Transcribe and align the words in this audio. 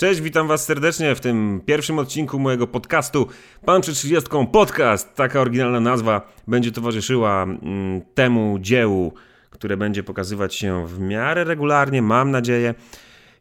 Cześć, 0.00 0.20
witam 0.20 0.48
Was 0.48 0.64
serdecznie 0.64 1.14
w 1.14 1.20
tym 1.20 1.60
pierwszym 1.66 1.98
odcinku 1.98 2.38
mojego 2.38 2.66
podcastu 2.66 3.26
Pan 3.64 3.82
przed 3.82 3.94
30 3.94 4.30
Podcast. 4.52 5.14
Taka 5.14 5.40
oryginalna 5.40 5.80
nazwa 5.80 6.32
będzie 6.48 6.72
towarzyszyła 6.72 7.42
mm, 7.42 8.00
temu 8.14 8.58
dziełu, 8.60 9.14
które 9.50 9.76
będzie 9.76 10.02
pokazywać 10.02 10.54
się 10.54 10.86
w 10.86 11.00
miarę 11.00 11.44
regularnie, 11.44 12.02
mam 12.02 12.30
nadzieję. 12.30 12.74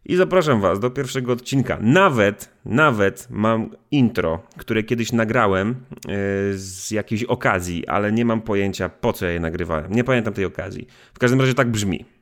I 0.06 0.16
zapraszam 0.16 0.62
Was 0.62 0.80
do 0.80 0.90
pierwszego 0.90 1.34
odcinka. 1.34 1.78
Nawet, 1.82 2.50
nawet 2.66 3.28
mam 3.30 3.70
intro, 3.92 4.40
które 4.58 4.84
kiedyś 4.84 5.12
nagrałem 5.12 5.76
yy, 6.08 6.14
z 6.58 6.92
jakiejś 6.92 7.24
okazji, 7.24 7.88
ale 7.88 8.12
nie 8.12 8.26
mam 8.26 8.42
pojęcia 8.42 8.90
po 8.90 9.14
co 9.14 9.26
ja 9.26 9.32
je 9.32 9.40
nagrywałem. 9.40 9.92
Nie 9.92 10.04
pamiętam 10.04 10.34
tej 10.34 10.46
okazji. 10.46 10.88
W 11.14 11.20
każdym 11.20 11.42
razie 11.42 11.54
tak 11.54 11.72
brzmi. 11.72 12.19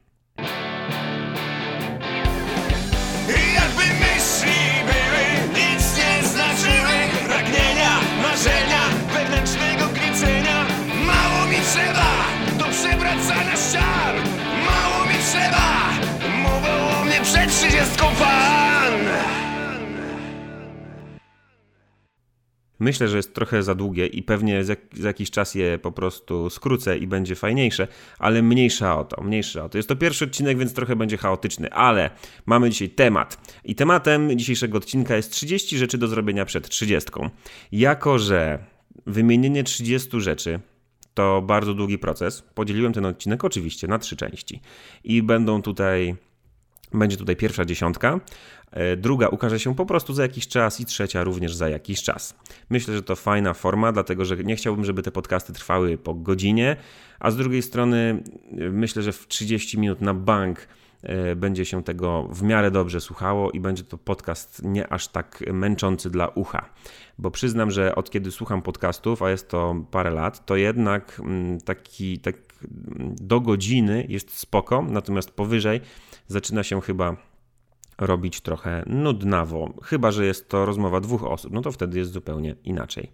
Myślę, 22.79 23.07
że 23.07 23.17
jest 23.17 23.33
trochę 23.33 23.63
za 23.63 23.75
długie 23.75 24.07
i 24.07 24.23
pewnie 24.23 24.63
za, 24.63 24.73
za, 24.93 25.07
jakiś 25.07 25.31
czas 25.31 25.55
je 25.55 25.79
po 25.79 25.91
prostu 25.91 26.49
skrócę 26.49 26.97
i 26.97 27.07
będzie 27.07 27.35
fajniejsze, 27.35 27.87
ale 28.19 28.41
mniejsza 28.41 28.99
o 28.99 29.03
to, 29.03 29.23
mniejsza 29.23 29.63
o 29.63 29.69
to. 29.69 29.77
Jest 29.77 29.89
to 29.89 29.95
pierwszy 29.95 30.25
odcinek, 30.25 30.57
więc 30.57 30.73
trochę 30.73 30.95
będzie 30.95 31.17
chaotyczny, 31.17 31.71
ale 31.71 32.09
mamy 32.45 32.69
dzisiaj 32.69 32.89
temat. 32.89 33.57
I 33.63 33.75
tematem 33.75 34.39
dzisiejszego 34.39 34.77
odcinka 34.77 35.15
jest 35.15 35.31
30 35.31 35.77
rzeczy 35.77 35.97
do 35.97 36.07
zrobienia 36.07 36.45
przed 36.45 36.69
30. 36.69 37.11
Jako, 37.71 38.19
że 38.19 38.59
wymienienie 39.05 39.63
30 39.63 40.21
rzeczy 40.21 40.59
to 41.13 41.41
bardzo 41.41 41.73
długi 41.73 41.97
proces, 41.97 42.41
podzieliłem 42.41 42.93
ten 42.93 43.05
odcinek 43.05 43.43
oczywiście 43.43 43.87
na 43.87 43.99
trzy 43.99 44.15
części 44.15 44.61
i 45.03 45.23
będą 45.23 45.61
tutaj 45.61 46.15
będzie 46.93 47.17
tutaj 47.17 47.35
pierwsza 47.35 47.65
dziesiątka, 47.65 48.19
druga 48.97 49.27
ukaże 49.27 49.59
się 49.59 49.75
po 49.75 49.85
prostu 49.85 50.13
za 50.13 50.21
jakiś 50.21 50.47
czas 50.47 50.79
i 50.79 50.85
trzecia 50.85 51.23
również 51.23 51.55
za 51.55 51.69
jakiś 51.69 52.03
czas. 52.03 52.35
Myślę, 52.69 52.93
że 52.93 53.03
to 53.03 53.15
fajna 53.15 53.53
forma, 53.53 53.91
dlatego 53.91 54.25
że 54.25 54.37
nie 54.37 54.55
chciałbym, 54.55 54.85
żeby 54.85 55.03
te 55.03 55.11
podcasty 55.11 55.53
trwały 55.53 55.97
po 55.97 56.13
godzinie, 56.13 56.75
a 57.19 57.31
z 57.31 57.37
drugiej 57.37 57.61
strony 57.61 58.23
e, 58.57 58.69
myślę, 58.69 59.01
że 59.01 59.11
w 59.11 59.27
30 59.27 59.79
minut 59.79 60.01
na 60.01 60.13
bank 60.13 60.67
e, 61.03 61.35
będzie 61.35 61.65
się 61.65 61.83
tego 61.83 62.27
w 62.31 62.43
miarę 62.43 62.71
dobrze 62.71 63.01
słuchało 63.01 63.51
i 63.51 63.59
będzie 63.59 63.83
to 63.83 63.97
podcast 63.97 64.61
nie 64.63 64.93
aż 64.93 65.07
tak 65.07 65.43
męczący 65.53 66.09
dla 66.09 66.27
ucha. 66.27 66.69
Bo 67.17 67.31
przyznam, 67.31 67.71
że 67.71 67.95
od 67.95 68.09
kiedy 68.09 68.31
słucham 68.31 68.61
podcastów, 68.61 69.21
a 69.21 69.29
jest 69.29 69.49
to 69.49 69.75
parę 69.91 70.09
lat, 70.09 70.45
to 70.45 70.55
jednak 70.55 71.19
mm, 71.19 71.61
taki 71.61 72.19
tak 72.19 72.35
do 73.21 73.39
godziny 73.39 74.05
jest 74.09 74.37
spoko, 74.37 74.81
natomiast 74.89 75.31
powyżej 75.31 75.81
zaczyna 76.27 76.63
się 76.63 76.81
chyba 76.81 77.15
robić 77.97 78.41
trochę 78.41 78.83
nudnawo. 78.87 79.73
Chyba, 79.83 80.11
że 80.11 80.25
jest 80.25 80.49
to 80.49 80.65
rozmowa 80.65 80.99
dwóch 81.01 81.23
osób, 81.23 81.53
no 81.53 81.61
to 81.61 81.71
wtedy 81.71 81.99
jest 81.99 82.11
zupełnie 82.11 82.55
inaczej. 82.63 83.11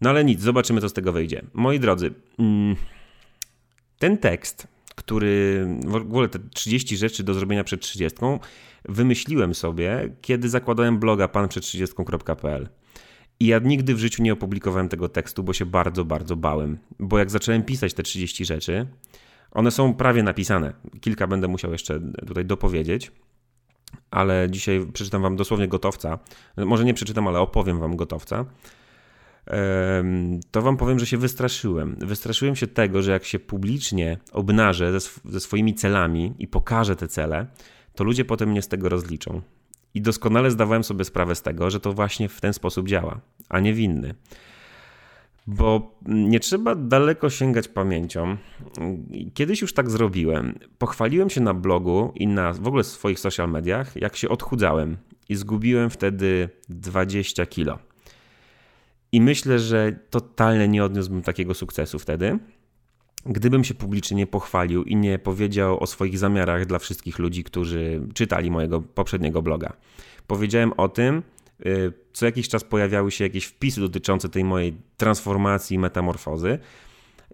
No 0.00 0.10
ale 0.10 0.24
nic, 0.24 0.40
zobaczymy, 0.40 0.80
co 0.80 0.88
z 0.88 0.92
tego 0.92 1.12
wyjdzie. 1.12 1.42
Moi 1.54 1.80
drodzy, 1.80 2.14
mm, 2.38 2.76
ten 3.98 4.18
tekst, 4.18 4.68
który 4.94 5.66
w 5.86 5.94
ogóle 5.94 6.28
te 6.28 6.38
30 6.38 6.96
rzeczy 6.96 7.22
do 7.22 7.34
zrobienia 7.34 7.64
przed 7.64 7.80
30, 7.80 8.18
wymyśliłem 8.84 9.54
sobie, 9.54 10.14
kiedy 10.20 10.48
zakładałem 10.48 10.98
bloga 10.98 11.26
panprzed30.pl. 11.26 12.68
I 13.40 13.46
ja 13.46 13.58
nigdy 13.58 13.94
w 13.94 13.98
życiu 13.98 14.22
nie 14.22 14.32
opublikowałem 14.32 14.88
tego 14.88 15.08
tekstu, 15.08 15.42
bo 15.42 15.52
się 15.52 15.66
bardzo, 15.66 16.04
bardzo 16.04 16.36
bałem. 16.36 16.78
Bo 16.98 17.18
jak 17.18 17.30
zacząłem 17.30 17.62
pisać 17.62 17.94
te 17.94 18.02
30 18.02 18.44
rzeczy, 18.44 18.86
one 19.50 19.70
są 19.70 19.94
prawie 19.94 20.22
napisane. 20.22 20.72
Kilka 21.00 21.26
będę 21.26 21.48
musiał 21.48 21.72
jeszcze 21.72 22.00
tutaj 22.26 22.44
dopowiedzieć, 22.44 23.12
ale 24.10 24.46
dzisiaj 24.50 24.86
przeczytam 24.92 25.22
Wam 25.22 25.36
dosłownie 25.36 25.68
gotowca. 25.68 26.18
Może 26.56 26.84
nie 26.84 26.94
przeczytam, 26.94 27.28
ale 27.28 27.38
opowiem 27.38 27.78
Wam 27.78 27.96
gotowca. 27.96 28.44
To 30.50 30.62
Wam 30.62 30.76
powiem, 30.76 30.98
że 30.98 31.06
się 31.06 31.16
wystraszyłem. 31.16 31.96
Wystraszyłem 31.98 32.56
się 32.56 32.66
tego, 32.66 33.02
że 33.02 33.12
jak 33.12 33.24
się 33.24 33.38
publicznie 33.38 34.18
obnażę 34.32 34.90
ze, 34.90 34.96
sw 34.96 35.20
ze 35.24 35.40
swoimi 35.40 35.74
celami 35.74 36.34
i 36.38 36.48
pokażę 36.48 36.96
te 36.96 37.08
cele, 37.08 37.46
to 37.94 38.04
ludzie 38.04 38.24
potem 38.24 38.48
mnie 38.48 38.62
z 38.62 38.68
tego 38.68 38.88
rozliczą. 38.88 39.42
I 39.94 40.02
doskonale 40.02 40.50
zdawałem 40.50 40.84
sobie 40.84 41.04
sprawę 41.04 41.34
z 41.34 41.42
tego, 41.42 41.70
że 41.70 41.80
to 41.80 41.92
właśnie 41.92 42.28
w 42.28 42.40
ten 42.40 42.52
sposób 42.52 42.88
działa, 42.88 43.20
a 43.48 43.60
nie 43.60 43.74
w 43.74 43.78
inny. 43.78 44.14
Bo 45.52 45.98
nie 46.06 46.40
trzeba 46.40 46.74
daleko 46.74 47.30
sięgać 47.30 47.68
pamięcią. 47.68 48.36
Kiedyś 49.34 49.60
już 49.60 49.74
tak 49.74 49.90
zrobiłem. 49.90 50.58
Pochwaliłem 50.78 51.30
się 51.30 51.40
na 51.40 51.54
blogu 51.54 52.12
i 52.14 52.26
na 52.26 52.52
w 52.52 52.66
ogóle 52.66 52.84
swoich 52.84 53.20
social 53.20 53.50
mediach, 53.50 53.96
jak 53.96 54.16
się 54.16 54.28
odchudzałem 54.28 54.96
i 55.28 55.36
zgubiłem 55.36 55.90
wtedy 55.90 56.48
20 56.68 57.46
kilo. 57.46 57.78
I 59.12 59.20
myślę, 59.20 59.58
że 59.58 59.92
totalnie 60.10 60.68
nie 60.68 60.84
odniósłbym 60.84 61.22
takiego 61.22 61.54
sukcesu 61.54 61.98
wtedy, 61.98 62.38
gdybym 63.26 63.64
się 63.64 63.74
publicznie 63.74 64.16
nie 64.16 64.26
pochwalił 64.26 64.84
i 64.84 64.96
nie 64.96 65.18
powiedział 65.18 65.80
o 65.80 65.86
swoich 65.86 66.18
zamiarach 66.18 66.66
dla 66.66 66.78
wszystkich 66.78 67.18
ludzi, 67.18 67.44
którzy 67.44 68.00
czytali 68.14 68.50
mojego 68.50 68.80
poprzedniego 68.80 69.42
bloga. 69.42 69.72
Powiedziałem 70.26 70.72
o 70.76 70.88
tym, 70.88 71.22
co 72.12 72.26
jakiś 72.26 72.48
czas 72.48 72.64
pojawiały 72.64 73.10
się 73.10 73.24
jakieś 73.24 73.44
wpisy 73.44 73.80
dotyczące 73.80 74.28
tej 74.28 74.44
mojej 74.44 74.76
transformacji, 74.96 75.78
metamorfozy. 75.78 76.58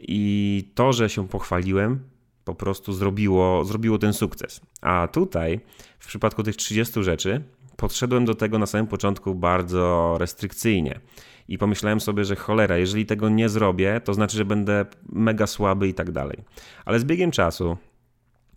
I 0.01 0.65
to, 0.75 0.93
że 0.93 1.09
się 1.09 1.29
pochwaliłem, 1.29 2.01
po 2.45 2.55
prostu 2.55 2.93
zrobiło, 2.93 3.65
zrobiło 3.65 3.99
ten 3.99 4.13
sukces. 4.13 4.61
A 4.81 5.09
tutaj, 5.13 5.61
w 5.99 6.07
przypadku 6.07 6.43
tych 6.43 6.57
30 6.57 7.03
rzeczy, 7.03 7.43
podszedłem 7.77 8.25
do 8.25 8.35
tego 8.35 8.59
na 8.59 8.67
samym 8.67 8.87
początku 8.87 9.35
bardzo 9.35 10.17
restrykcyjnie. 10.19 11.01
I 11.49 11.59
pomyślałem 11.59 12.01
sobie, 12.01 12.25
że 12.25 12.37
cholera, 12.37 12.79
jeżeli 12.79 13.07
tego 13.07 13.29
nie 13.29 13.49
zrobię, 13.49 14.01
to 14.05 14.15
znaczy, 14.15 14.37
że 14.37 14.45
będę 14.45 14.87
mega 15.09 15.47
słaby 15.47 15.89
i 15.89 15.95
tak 15.95 16.11
dalej. 16.11 16.39
Ale 16.85 17.01
z 17.01 17.05
biegiem 17.05 17.31
czasu, 17.31 17.77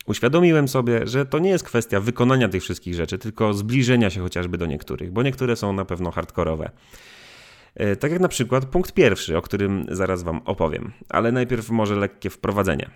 Uświadomiłem 0.10 0.68
sobie, 0.68 1.08
że 1.08 1.26
to 1.26 1.40
nie 1.40 1.50
jest 1.50 1.64
kwestia 1.64 2.00
wykonania 2.00 2.50
tych 2.50 2.64
wszystkich 2.64 2.96
rzeczy, 2.96 3.18
tylko 3.18 3.54
zbliżenia 3.54 4.10
się 4.10 4.22
chociażby 4.22 4.58
do 4.58 4.66
niektórych, 4.66 5.12
bo 5.12 5.24
niektóre 5.24 5.56
są 5.56 5.74
na 5.74 5.86
pewno 5.86 6.12
hardkorowe. 6.12 6.72
E, 7.76 7.96
tak 7.96 8.12
jak 8.12 8.22
na 8.22 8.28
przykład 8.28 8.66
punkt 8.66 8.92
pierwszy, 8.92 9.38
o 9.38 9.42
którym 9.42 9.86
zaraz 9.92 10.24
Wam 10.24 10.42
opowiem, 10.46 10.92
ale 11.10 11.32
najpierw 11.32 11.70
może 11.70 11.96
lekkie 11.96 12.30
wprowadzenie. 12.30 12.90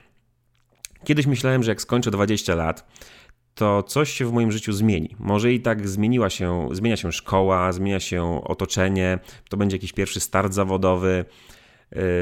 Kiedyś 1.03 1.27
myślałem, 1.27 1.63
że 1.63 1.71
jak 1.71 1.81
skończę 1.81 2.11
20 2.11 2.55
lat, 2.55 2.87
to 3.55 3.83
coś 3.83 4.09
się 4.09 4.25
w 4.25 4.33
moim 4.33 4.51
życiu 4.51 4.73
zmieni. 4.73 5.15
Może 5.19 5.53
i 5.53 5.61
tak 5.61 5.87
zmieniła 5.87 6.29
się, 6.29 6.69
zmienia 6.71 6.97
się 6.97 7.11
szkoła, 7.11 7.71
zmienia 7.71 7.99
się 7.99 8.41
otoczenie, 8.43 9.19
to 9.49 9.57
będzie 9.57 9.75
jakiś 9.75 9.93
pierwszy 9.93 10.19
start 10.19 10.53
zawodowy, 10.53 11.25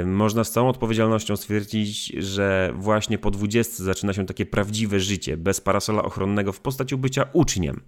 można 0.06 0.44
z 0.44 0.52
całą 0.52 0.70
odpowiedzialnością 0.70 1.36
stwierdzić, 1.36 2.06
że 2.06 2.74
właśnie 2.76 3.18
po 3.18 3.32
20 3.32 3.84
zaczyna 3.84 4.14
się 4.14 4.26
takie 4.26 4.46
prawdziwe 4.46 5.00
życie, 5.00 5.38
bez 5.38 5.62
parasola 5.62 6.04
ochronnego 6.04 6.52
w 6.52 6.60
postaci 6.60 6.98
bycia 6.98 7.26
uczniem. 7.34 7.82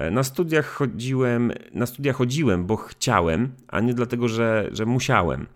Y, 0.00 0.10
na 0.10 0.22
studiach 0.22 0.66
chodziłem, 0.66 1.52
na 1.74 1.86
studia 1.86 2.12
chodziłem, 2.12 2.66
bo 2.66 2.76
chciałem, 2.76 3.52
a 3.68 3.80
nie 3.80 3.94
dlatego, 3.94 4.28
że, 4.28 4.68
że 4.72 4.86
musiałem. 4.86 5.46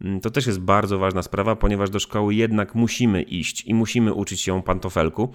Mm, 0.00 0.20
to 0.20 0.30
też 0.30 0.46
jest 0.46 0.60
bardzo 0.60 0.98
ważna 0.98 1.22
sprawa, 1.22 1.56
ponieważ 1.56 1.90
do 1.90 1.98
szkoły 1.98 2.34
jednak 2.34 2.74
musimy 2.74 3.22
iść 3.22 3.64
i 3.64 3.74
musimy 3.74 4.14
uczyć 4.14 4.40
się 4.40 4.62
pantofelku, 4.62 5.32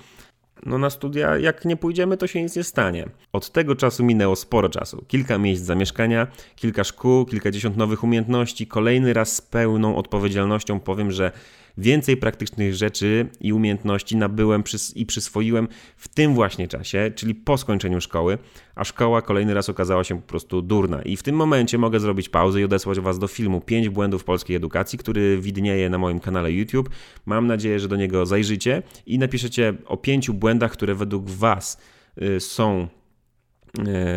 no 0.65 0.77
na 0.77 0.89
studia, 0.89 1.37
jak 1.37 1.65
nie 1.65 1.77
pójdziemy, 1.77 2.17
to 2.17 2.27
się 2.27 2.43
nic 2.43 2.55
nie 2.55 2.63
stanie. 2.63 3.09
Od 3.33 3.51
tego 3.51 3.75
czasu 3.75 4.03
minęło 4.03 4.35
sporo 4.35 4.69
czasu. 4.69 5.05
Kilka 5.07 5.37
miejsc 5.37 5.63
zamieszkania, 5.63 6.27
kilka 6.55 6.83
szkół, 6.83 7.25
kilkadziesiąt 7.25 7.77
nowych 7.77 8.03
umiejętności. 8.03 8.67
Kolejny 8.67 9.13
raz 9.13 9.35
z 9.35 9.41
pełną 9.41 9.95
odpowiedzialnością 9.95 10.79
powiem, 10.79 11.11
że 11.11 11.31
Więcej 11.77 12.17
praktycznych 12.17 12.75
rzeczy 12.75 13.29
i 13.39 13.53
umiejętności 13.53 14.17
nabyłem 14.17 14.63
i 14.95 15.05
przyswoiłem 15.05 15.67
w 15.97 16.07
tym 16.07 16.33
właśnie 16.33 16.67
czasie, 16.67 17.11
czyli 17.15 17.35
po 17.35 17.57
skończeniu 17.57 18.01
szkoły, 18.01 18.37
a 18.75 18.83
szkoła 18.83 19.21
kolejny 19.21 19.53
raz 19.53 19.69
okazała 19.69 20.03
się 20.03 20.21
po 20.21 20.27
prostu 20.27 20.61
durna. 20.61 21.01
I 21.01 21.17
w 21.17 21.23
tym 21.23 21.35
momencie 21.35 21.77
mogę 21.77 21.99
zrobić 21.99 22.29
pauzę 22.29 22.61
i 22.61 22.63
odesłać 22.63 22.99
Was 22.99 23.19
do 23.19 23.27
filmu 23.27 23.61
5 23.61 23.89
błędów 23.89 24.23
polskiej 24.23 24.55
edukacji, 24.55 24.99
który 24.99 25.37
widnieje 25.41 25.89
na 25.89 25.97
moim 25.97 26.19
kanale 26.19 26.51
YouTube. 26.51 26.89
Mam 27.25 27.47
nadzieję, 27.47 27.79
że 27.79 27.87
do 27.87 27.95
niego 27.95 28.25
zajrzycie 28.25 28.83
i 29.05 29.19
napiszecie 29.19 29.73
o 29.85 29.97
5 29.97 30.31
błędach, 30.31 30.71
które 30.71 30.95
według 30.95 31.29
Was 31.29 31.77
y, 32.21 32.39
są 32.39 32.87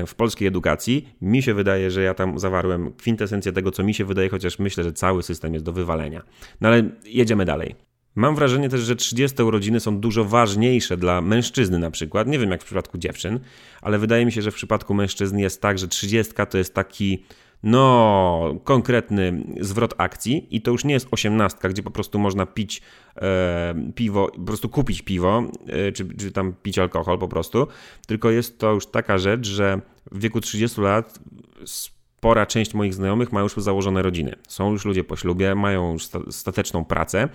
w 0.06 0.14
polskiej 0.14 0.48
edukacji. 0.48 1.08
Mi 1.20 1.42
się 1.42 1.54
wydaje, 1.54 1.90
że 1.90 2.02
ja 2.02 2.14
tam 2.14 2.38
zawarłem 2.38 2.92
kwintesencję 2.92 3.52
tego, 3.52 3.70
co 3.70 3.84
mi 3.84 3.94
się 3.94 4.04
wydaje, 4.04 4.28
chociaż 4.28 4.58
myślę, 4.58 4.84
że 4.84 4.92
cały 4.92 5.22
system 5.22 5.54
jest 5.54 5.64
do 5.64 5.72
wywalenia. 5.72 6.22
No 6.60 6.68
ale 6.68 6.82
jedziemy 7.04 7.44
dalej. 7.44 7.74
Mam 8.14 8.34
wrażenie 8.34 8.68
też, 8.68 8.80
że 8.80 8.96
30 8.96 9.42
urodziny 9.42 9.80
są 9.80 10.00
dużo 10.00 10.24
ważniejsze 10.24 10.96
dla 10.96 11.20
mężczyzny 11.20 11.78
na 11.78 11.90
przykład. 11.90 12.28
Nie 12.28 12.38
wiem 12.38 12.50
jak 12.50 12.62
w 12.62 12.64
przypadku 12.64 12.98
dziewczyn, 12.98 13.40
ale 13.82 13.98
wydaje 13.98 14.26
mi 14.26 14.32
się, 14.32 14.42
że 14.42 14.50
w 14.50 14.54
przypadku 14.54 14.94
mężczyzn 14.94 15.38
jest 15.38 15.62
tak, 15.62 15.78
że 15.78 15.88
30 15.88 16.32
to 16.50 16.58
jest 16.58 16.74
taki 16.74 17.24
no, 17.66 18.54
konkretny 18.64 19.44
zwrot 19.60 19.94
akcji 19.98 20.46
i 20.50 20.60
to 20.60 20.70
już 20.70 20.84
nie 20.84 20.94
jest 20.94 21.08
osiemnastka, 21.10 21.68
gdzie 21.68 21.82
po 21.82 21.90
prostu 21.90 22.18
można 22.18 22.46
pić 22.46 22.82
e, 23.16 23.74
piwo, 23.94 24.30
po 24.34 24.40
prostu 24.40 24.68
kupić 24.68 25.02
piwo, 25.02 25.42
e, 25.66 25.92
czy, 25.92 26.16
czy 26.16 26.32
tam 26.32 26.54
pić 26.62 26.78
alkohol 26.78 27.18
po 27.18 27.28
prostu, 27.28 27.66
tylko 28.06 28.30
jest 28.30 28.58
to 28.58 28.72
już 28.72 28.86
taka 28.86 29.18
rzecz, 29.18 29.46
że 29.46 29.80
w 30.12 30.20
wieku 30.20 30.40
30 30.40 30.80
lat 30.80 31.18
spora 31.64 32.46
część 32.46 32.74
moich 32.74 32.94
znajomych 32.94 33.32
ma 33.32 33.40
już 33.40 33.54
założone 33.56 34.02
rodziny. 34.02 34.36
Są 34.48 34.72
już 34.72 34.84
ludzie 34.84 35.04
po 35.04 35.16
ślubie, 35.16 35.54
mają 35.54 35.92
już 35.92 36.08
stateczną 36.30 36.84
pracę, 36.84 37.28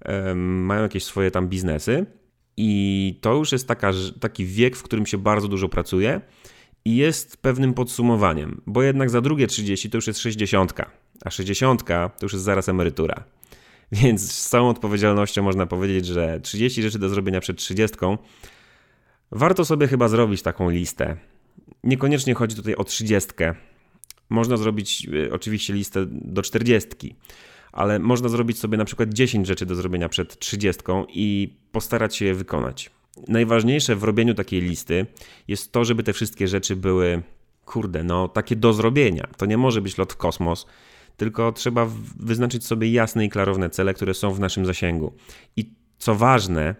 e, 0.00 0.34
mają 0.34 0.82
jakieś 0.82 1.04
swoje 1.04 1.30
tam 1.30 1.48
biznesy 1.48 2.06
i 2.56 3.18
to 3.20 3.34
już 3.34 3.52
jest 3.52 3.68
taka, 3.68 3.92
taki 4.20 4.46
wiek, 4.46 4.76
w 4.76 4.82
którym 4.82 5.06
się 5.06 5.18
bardzo 5.18 5.48
dużo 5.48 5.68
pracuje 5.68 6.20
i 6.84 6.96
jest 6.96 7.36
pewnym 7.36 7.74
podsumowaniem, 7.74 8.60
bo 8.66 8.82
jednak 8.82 9.10
za 9.10 9.20
drugie 9.20 9.46
30 9.46 9.90
to 9.90 9.98
już 9.98 10.06
jest 10.06 10.20
60, 10.20 10.72
a 11.24 11.30
60 11.30 11.84
to 11.84 12.10
już 12.22 12.32
jest 12.32 12.44
zaraz 12.44 12.68
emerytura. 12.68 13.24
Więc 13.92 14.32
z 14.32 14.48
całą 14.48 14.68
odpowiedzialnością 14.68 15.42
można 15.42 15.66
powiedzieć, 15.66 16.06
że 16.06 16.40
30 16.40 16.82
rzeczy 16.82 16.98
do 16.98 17.08
zrobienia 17.08 17.40
przed 17.40 17.56
30. 17.56 17.96
Warto 19.30 19.64
sobie 19.64 19.88
chyba 19.88 20.08
zrobić 20.08 20.42
taką 20.42 20.70
listę. 20.70 21.16
Niekoniecznie 21.84 22.34
chodzi 22.34 22.56
tutaj 22.56 22.74
o 22.74 22.84
30. 22.84 23.30
Można 24.30 24.56
zrobić 24.56 25.06
y, 25.14 25.32
oczywiście 25.32 25.72
listę 25.72 26.06
do 26.08 26.42
40, 26.42 27.16
ale 27.72 27.98
można 27.98 28.28
zrobić 28.28 28.58
sobie 28.58 28.78
na 28.78 28.84
przykład 28.84 29.14
10 29.14 29.46
rzeczy 29.46 29.66
do 29.66 29.74
zrobienia 29.74 30.08
przed 30.08 30.38
30 30.38 30.82
i 31.08 31.56
postarać 31.72 32.16
się 32.16 32.24
je 32.24 32.34
wykonać 32.34 32.90
najważniejsze 33.28 33.96
w 33.96 34.04
robieniu 34.04 34.34
takiej 34.34 34.60
listy 34.60 35.06
jest 35.48 35.72
to, 35.72 35.84
żeby 35.84 36.02
te 36.02 36.12
wszystkie 36.12 36.48
rzeczy 36.48 36.76
były, 36.76 37.22
kurde, 37.64 38.04
no 38.04 38.28
takie 38.28 38.56
do 38.56 38.72
zrobienia. 38.72 39.28
To 39.36 39.46
nie 39.46 39.56
może 39.56 39.82
być 39.82 39.98
lot 39.98 40.12
w 40.12 40.16
kosmos, 40.16 40.66
tylko 41.16 41.52
trzeba 41.52 41.86
wyznaczyć 42.18 42.66
sobie 42.66 42.92
jasne 42.92 43.24
i 43.24 43.28
klarowne 43.28 43.70
cele, 43.70 43.94
które 43.94 44.14
są 44.14 44.30
w 44.30 44.40
naszym 44.40 44.66
zasięgu. 44.66 45.12
I 45.56 45.70
co 45.98 46.14
ważne, 46.14 46.74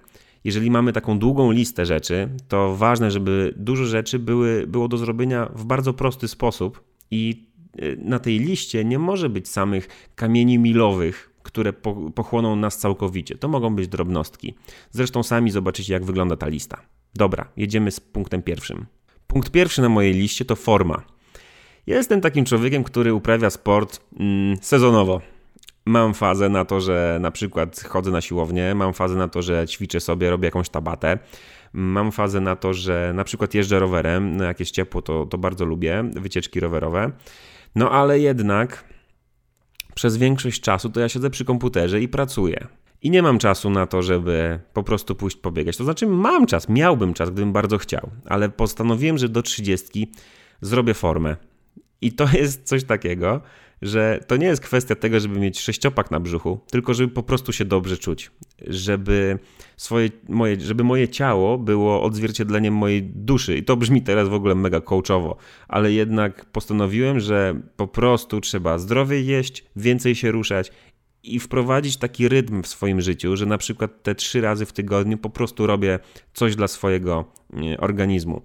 jeżeli 0.45 0.71
mamy 0.71 0.93
taką 0.93 1.19
długą 1.19 1.51
listę 1.51 1.87
rzeczy, 1.87 2.29
to 2.49 2.77
ważne, 2.77 3.11
żeby 3.11 3.55
dużo 3.57 3.85
rzeczy 3.85 4.19
były, 4.19 4.67
było 4.67 4.89
do 4.89 4.99
zrobienia 4.99 5.51
w 5.55 5.65
bardzo 5.65 5.95
prosty 5.95 6.29
sposób 6.29 6.85
i 7.11 7.47
y, 7.83 7.97
na 8.03 8.19
tej 8.19 8.39
liście 8.39 8.85
nie 8.85 8.99
może 8.99 9.29
być 9.29 9.49
samych 9.49 9.89
kamieni 10.15 10.59
milowych, 10.59 11.34
które 11.55 11.73
pochłoną 12.15 12.57
nas 12.57 12.79
całkowicie. 12.79 13.39
To 13.39 13.49
mogą 13.49 13.77
być 13.77 13.89
drobnostki. 13.89 14.55
Zresztą 14.91 15.23
sami 15.23 15.51
zobaczycie, 15.51 15.93
jak 15.93 16.05
wygląda 16.05 16.37
ta 16.37 16.49
lista. 16.49 16.81
Dobra, 17.15 17.49
jedziemy 17.57 17.91
z 17.91 18.01
punktem 18.01 18.43
pierwszym. 18.43 18.87
Punkt 19.27 19.51
pierwszy 19.51 19.83
na 19.83 19.89
mojej 19.89 20.13
liście 20.13 20.45
to 20.45 20.57
forma. 20.57 21.03
Ja 21.87 21.97
jestem 21.97 22.21
takim 22.21 22.45
człowiekiem, 22.45 22.85
który 22.85 23.15
uprawia 23.15 23.51
sport 23.51 24.01
mm, 24.21 24.57
sezonowo. 24.61 25.21
Mam 25.87 26.15
fazę 26.15 26.49
na 26.49 26.65
to, 26.65 26.81
że 26.81 27.19
na 27.21 27.31
przykład 27.31 27.81
chodzę 27.81 28.11
na 28.11 28.21
siłownię, 28.21 28.75
mam 28.75 28.93
fazę 28.93 29.17
na 29.17 29.29
to, 29.29 29.43
że 29.43 29.67
ćwiczę 29.69 30.01
sobie, 30.01 30.31
robię 30.31 30.47
jakąś 30.47 30.69
tabatę. 30.69 31.19
Mam 31.73 32.13
fazę 32.13 32.41
na 32.41 32.57
to, 32.57 32.75
że 32.75 33.13
na 33.15 33.25
przykład 33.25 33.55
jeżdżę 33.55 33.79
rowerem, 33.79 34.37
no 34.37 34.45
jak 34.45 34.61
jest 34.61 34.73
ciepło, 34.73 35.03
to, 35.03 35.27
to 35.27 35.39
bardzo 35.39 35.65
lubię 35.65 36.05
wycieczki 36.15 36.61
rowerowe. 36.61 37.11
No 37.75 37.91
ale 37.91 38.19
jednak 38.19 38.94
przez 39.95 40.17
większość 40.17 40.61
czasu 40.61 40.91
to 40.91 41.01
ja 41.01 41.09
siedzę 41.09 41.31
przy 41.31 41.45
komputerze 41.45 42.01
i 42.01 42.09
pracuję. 42.09 42.67
I 43.03 43.11
nie 43.11 43.23
mam 43.23 43.39
czasu 43.39 43.71
na 43.71 43.87
to, 43.87 44.03
żeby 44.03 44.59
po 44.73 44.83
prostu 44.83 45.15
pójść 45.15 45.37
pobiegać. 45.37 45.77
To 45.77 45.85
znaczy, 45.85 46.07
mam 46.07 46.47
czas, 46.47 46.69
miałbym 46.69 47.15
czas, 47.15 47.31
gdybym 47.31 47.53
bardzo 47.53 47.79
chciał, 47.79 48.11
ale 48.27 48.49
postanowiłem, 48.49 49.19
że 49.19 49.29
do 49.29 49.43
30 49.43 50.13
zrobię 50.61 50.95
formę. 50.95 51.37
I 52.01 52.13
to 52.13 52.29
jest 52.41 52.69
coś 52.69 52.85
takiego, 52.85 53.41
że 53.83 54.21
to 54.27 54.37
nie 54.37 54.47
jest 54.47 54.63
kwestia 54.63 54.95
tego, 54.95 55.21
żeby 55.21 55.41
mieć 55.41 55.61
sześciopak 55.61 56.11
na 56.11 56.21
brzuchu, 56.21 56.61
tylko 56.71 56.95
żeby 56.95 57.13
po 57.13 57.23
prostu 57.23 57.53
się 57.53 57.65
dobrze 57.65 57.97
czuć. 57.97 58.31
Żeby, 58.67 59.39
swoje, 59.77 60.11
moje, 60.29 60.61
żeby 60.61 60.85
moje 60.85 61.09
ciało 61.09 61.59
było 61.59 62.03
odzwierciedleniem 62.03 62.75
mojej 62.75 63.03
duszy. 63.03 63.57
I 63.57 63.63
to 63.63 63.77
brzmi 63.77 64.03
teraz 64.03 64.29
w 64.29 64.35
ogóle 64.35 64.55
mega 64.55 64.81
coachowo, 64.81 65.37
ale 65.69 65.93
jednak 65.93 66.45
postanowiłem, 66.45 67.21
że 67.21 67.61
po 67.77 67.87
prostu 67.87 68.41
trzeba 68.41 68.79
zdrowiej 68.79 69.27
jeść, 69.27 69.65
więcej 69.77 70.15
się 70.15 70.31
ruszać 70.31 70.73
i 71.23 71.41
wprowadzić 71.41 71.97
taki 71.97 72.29
rytm 72.29 72.63
w 72.63 72.67
swoim 72.67 73.01
życiu, 73.01 73.37
że 73.37 73.47
na 73.47 73.59
przykład 73.59 74.03
te 74.03 74.15
trzy 74.15 74.41
razy 74.41 74.67
w 74.67 74.73
tygodniu 74.73 75.19
po 75.19 75.31
prostu 75.31 75.67
robię 75.67 75.99
coś 76.35 76.57
dla 76.57 76.69
swojego 76.69 77.25
organizmu. 77.79 78.43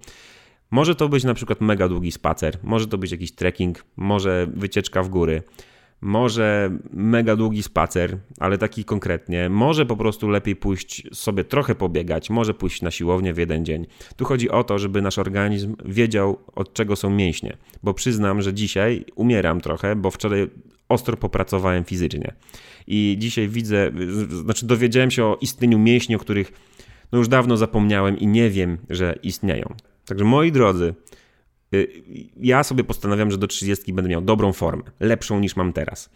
Może 0.70 0.94
to 0.94 1.08
być 1.08 1.24
na 1.24 1.34
przykład 1.34 1.60
mega 1.60 1.88
długi 1.88 2.12
spacer, 2.12 2.58
może 2.62 2.86
to 2.86 2.98
być 2.98 3.10
jakiś 3.10 3.32
trekking, 3.32 3.84
może 3.96 4.46
wycieczka 4.54 5.02
w 5.02 5.08
góry, 5.08 5.42
może 6.00 6.78
mega 6.92 7.36
długi 7.36 7.62
spacer, 7.62 8.18
ale 8.38 8.58
taki 8.58 8.84
konkretnie. 8.84 9.48
Może 9.48 9.86
po 9.86 9.96
prostu 9.96 10.28
lepiej 10.28 10.56
pójść 10.56 11.16
sobie 11.16 11.44
trochę 11.44 11.74
pobiegać, 11.74 12.30
może 12.30 12.54
pójść 12.54 12.82
na 12.82 12.90
siłownię 12.90 13.34
w 13.34 13.38
jeden 13.38 13.64
dzień. 13.64 13.86
Tu 14.16 14.24
chodzi 14.24 14.50
o 14.50 14.64
to, 14.64 14.78
żeby 14.78 15.02
nasz 15.02 15.18
organizm 15.18 15.76
wiedział, 15.84 16.38
od 16.54 16.72
czego 16.72 16.96
są 16.96 17.10
mięśnie. 17.10 17.56
Bo 17.82 17.94
przyznam, 17.94 18.42
że 18.42 18.54
dzisiaj 18.54 19.04
umieram 19.14 19.60
trochę, 19.60 19.96
bo 19.96 20.10
wczoraj 20.10 20.50
ostro 20.88 21.16
popracowałem 21.16 21.84
fizycznie. 21.84 22.34
I 22.86 23.16
dzisiaj 23.18 23.48
widzę, 23.48 23.90
znaczy 24.44 24.66
dowiedziałem 24.66 25.10
się 25.10 25.24
o 25.24 25.38
istnieniu 25.40 25.78
mięśni, 25.78 26.14
o 26.14 26.18
których 26.18 26.52
no 27.12 27.18
już 27.18 27.28
dawno 27.28 27.56
zapomniałem 27.56 28.18
i 28.18 28.26
nie 28.26 28.50
wiem, 28.50 28.78
że 28.90 29.18
istnieją. 29.22 29.74
Także 30.10 30.24
moi 30.24 30.52
drodzy, 30.52 30.94
y, 31.74 32.02
ja 32.36 32.64
sobie 32.64 32.84
postanawiam, 32.84 33.30
że 33.30 33.38
do 33.38 33.46
30 33.46 33.92
będę 33.92 34.10
miał 34.10 34.20
dobrą 34.20 34.52
formę, 34.52 34.82
lepszą 35.00 35.40
niż 35.40 35.56
mam 35.56 35.72
teraz. 35.72 36.10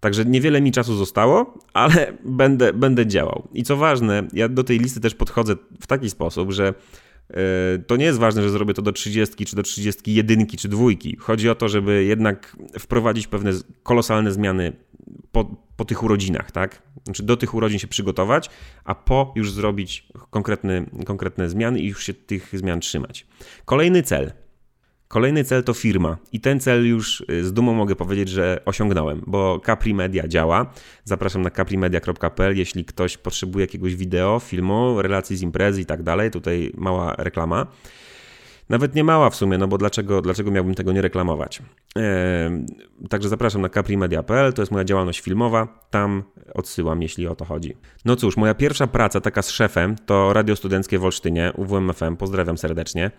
Także 0.00 0.24
niewiele 0.24 0.60
mi 0.60 0.72
czasu 0.72 0.96
zostało, 0.96 1.58
ale 1.72 2.12
będę, 2.24 2.72
będę 2.72 3.06
działał. 3.06 3.48
I 3.52 3.62
co 3.62 3.76
ważne, 3.76 4.28
ja 4.32 4.48
do 4.48 4.64
tej 4.64 4.78
listy 4.78 5.00
też 5.00 5.14
podchodzę 5.14 5.56
w 5.80 5.86
taki 5.86 6.10
sposób, 6.10 6.52
że 6.52 6.74
to 7.86 7.96
nie 7.96 8.04
jest 8.04 8.18
ważne, 8.18 8.42
że 8.42 8.50
zrobię 8.50 8.74
to 8.74 8.82
do 8.82 8.92
30 8.92 9.46
czy 9.46 9.56
do 9.56 9.62
31 9.62 10.46
czy 10.46 10.68
dwójki. 10.68 11.16
Chodzi 11.16 11.50
o 11.50 11.54
to, 11.54 11.68
żeby 11.68 12.04
jednak 12.04 12.56
wprowadzić 12.78 13.26
pewne 13.26 13.50
kolosalne 13.82 14.32
zmiany 14.32 14.72
po, 15.32 15.56
po 15.76 15.84
tych 15.84 16.02
urodzinach, 16.02 16.50
tak? 16.50 16.82
Znaczy 17.04 17.22
do 17.22 17.36
tych 17.36 17.54
urodzin 17.54 17.78
się 17.78 17.86
przygotować, 17.86 18.50
a 18.84 18.94
po 18.94 19.32
już 19.36 19.52
zrobić 19.52 20.08
konkretne, 20.30 20.86
konkretne 21.06 21.48
zmiany 21.48 21.80
i 21.80 21.86
już 21.86 22.04
się 22.04 22.14
tych 22.14 22.48
zmian 22.52 22.80
trzymać. 22.80 23.26
Kolejny 23.64 24.02
cel. 24.02 24.32
Kolejny 25.12 25.44
cel 25.44 25.64
to 25.64 25.74
firma 25.74 26.16
i 26.32 26.40
ten 26.40 26.60
cel 26.60 26.88
już 26.88 27.24
y, 27.30 27.44
z 27.44 27.52
dumą 27.52 27.74
mogę 27.74 27.96
powiedzieć, 27.96 28.28
że 28.28 28.62
osiągnąłem, 28.64 29.22
bo 29.26 29.60
Capri 29.66 29.94
Media 29.94 30.28
działa. 30.28 30.72
Zapraszam 31.04 31.42
na 31.42 31.50
caprimedia.pl, 31.50 32.56
jeśli 32.56 32.84
ktoś 32.84 33.16
potrzebuje 33.16 33.64
jakiegoś 33.64 33.96
wideo, 33.96 34.40
filmu, 34.40 35.02
relacji 35.02 35.36
z 35.36 35.42
imprezy 35.42 35.80
i 35.80 35.86
tak 35.86 36.02
dalej. 36.02 36.30
Tutaj 36.30 36.72
mała 36.76 37.14
reklama. 37.18 37.66
Nawet 38.68 38.94
nie 38.94 39.04
mała 39.04 39.30
w 39.30 39.36
sumie, 39.36 39.58
no 39.58 39.68
bo 39.68 39.78
dlaczego, 39.78 40.22
dlaczego 40.22 40.50
miałbym 40.50 40.74
tego 40.74 40.92
nie 40.92 41.02
reklamować? 41.02 41.62
Także 43.10 43.28
zapraszam 43.28 43.62
na 43.62 43.68
caprimedia.pl, 43.68 44.52
to 44.52 44.62
jest 44.62 44.72
moja 44.72 44.84
działalność 44.84 45.20
filmowa, 45.20 45.80
tam 45.90 46.22
odsyłam, 46.54 47.02
jeśli 47.02 47.26
o 47.26 47.34
to 47.34 47.44
chodzi. 47.44 47.76
No 48.04 48.16
cóż, 48.16 48.36
moja 48.36 48.54
pierwsza 48.54 48.86
praca 48.86 49.20
taka 49.20 49.42
z 49.42 49.50
szefem 49.50 49.96
to 50.06 50.32
Radio 50.32 50.56
Studenckie 50.56 50.98
w 50.98 51.04
Olsztynie, 51.04 51.52
UWMFM, 51.56 52.16
pozdrawiam 52.16 52.58
serdecznie. 52.58 53.10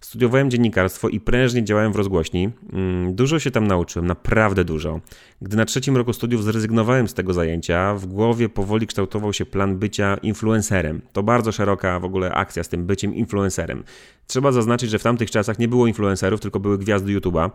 Studiowałem 0.00 0.50
dziennikarstwo 0.50 1.08
i 1.08 1.20
prężnie 1.20 1.64
działałem 1.64 1.92
w 1.92 1.96
rozgłośni. 1.96 2.50
Mm, 2.72 3.14
dużo 3.14 3.38
się 3.38 3.50
tam 3.50 3.66
nauczyłem, 3.66 4.06
naprawdę 4.06 4.64
dużo. 4.64 5.00
Gdy 5.42 5.56
na 5.56 5.64
trzecim 5.64 5.96
roku 5.96 6.12
studiów 6.12 6.44
zrezygnowałem 6.44 7.08
z 7.08 7.14
tego 7.14 7.32
zajęcia, 7.32 7.94
w 7.94 8.06
głowie 8.06 8.48
powoli 8.48 8.86
kształtował 8.86 9.32
się 9.32 9.46
plan 9.46 9.78
bycia 9.78 10.16
influencerem. 10.22 11.02
To 11.12 11.22
bardzo 11.22 11.52
szeroka 11.52 12.00
w 12.00 12.04
ogóle 12.04 12.32
akcja 12.32 12.64
z 12.64 12.68
tym 12.68 12.86
byciem 12.86 13.14
influencerem. 13.14 13.84
Trzeba 14.26 14.52
zaznaczyć, 14.52 14.90
że 14.90 14.98
w 14.98 15.02
tamtych 15.02 15.30
czasach 15.30 15.58
nie 15.58 15.68
było 15.68 15.86
influencerów, 15.86 16.40
tylko 16.40 16.60
były 16.60 16.78
gwiazdy 16.78 17.20
YouTube'a. 17.20 17.50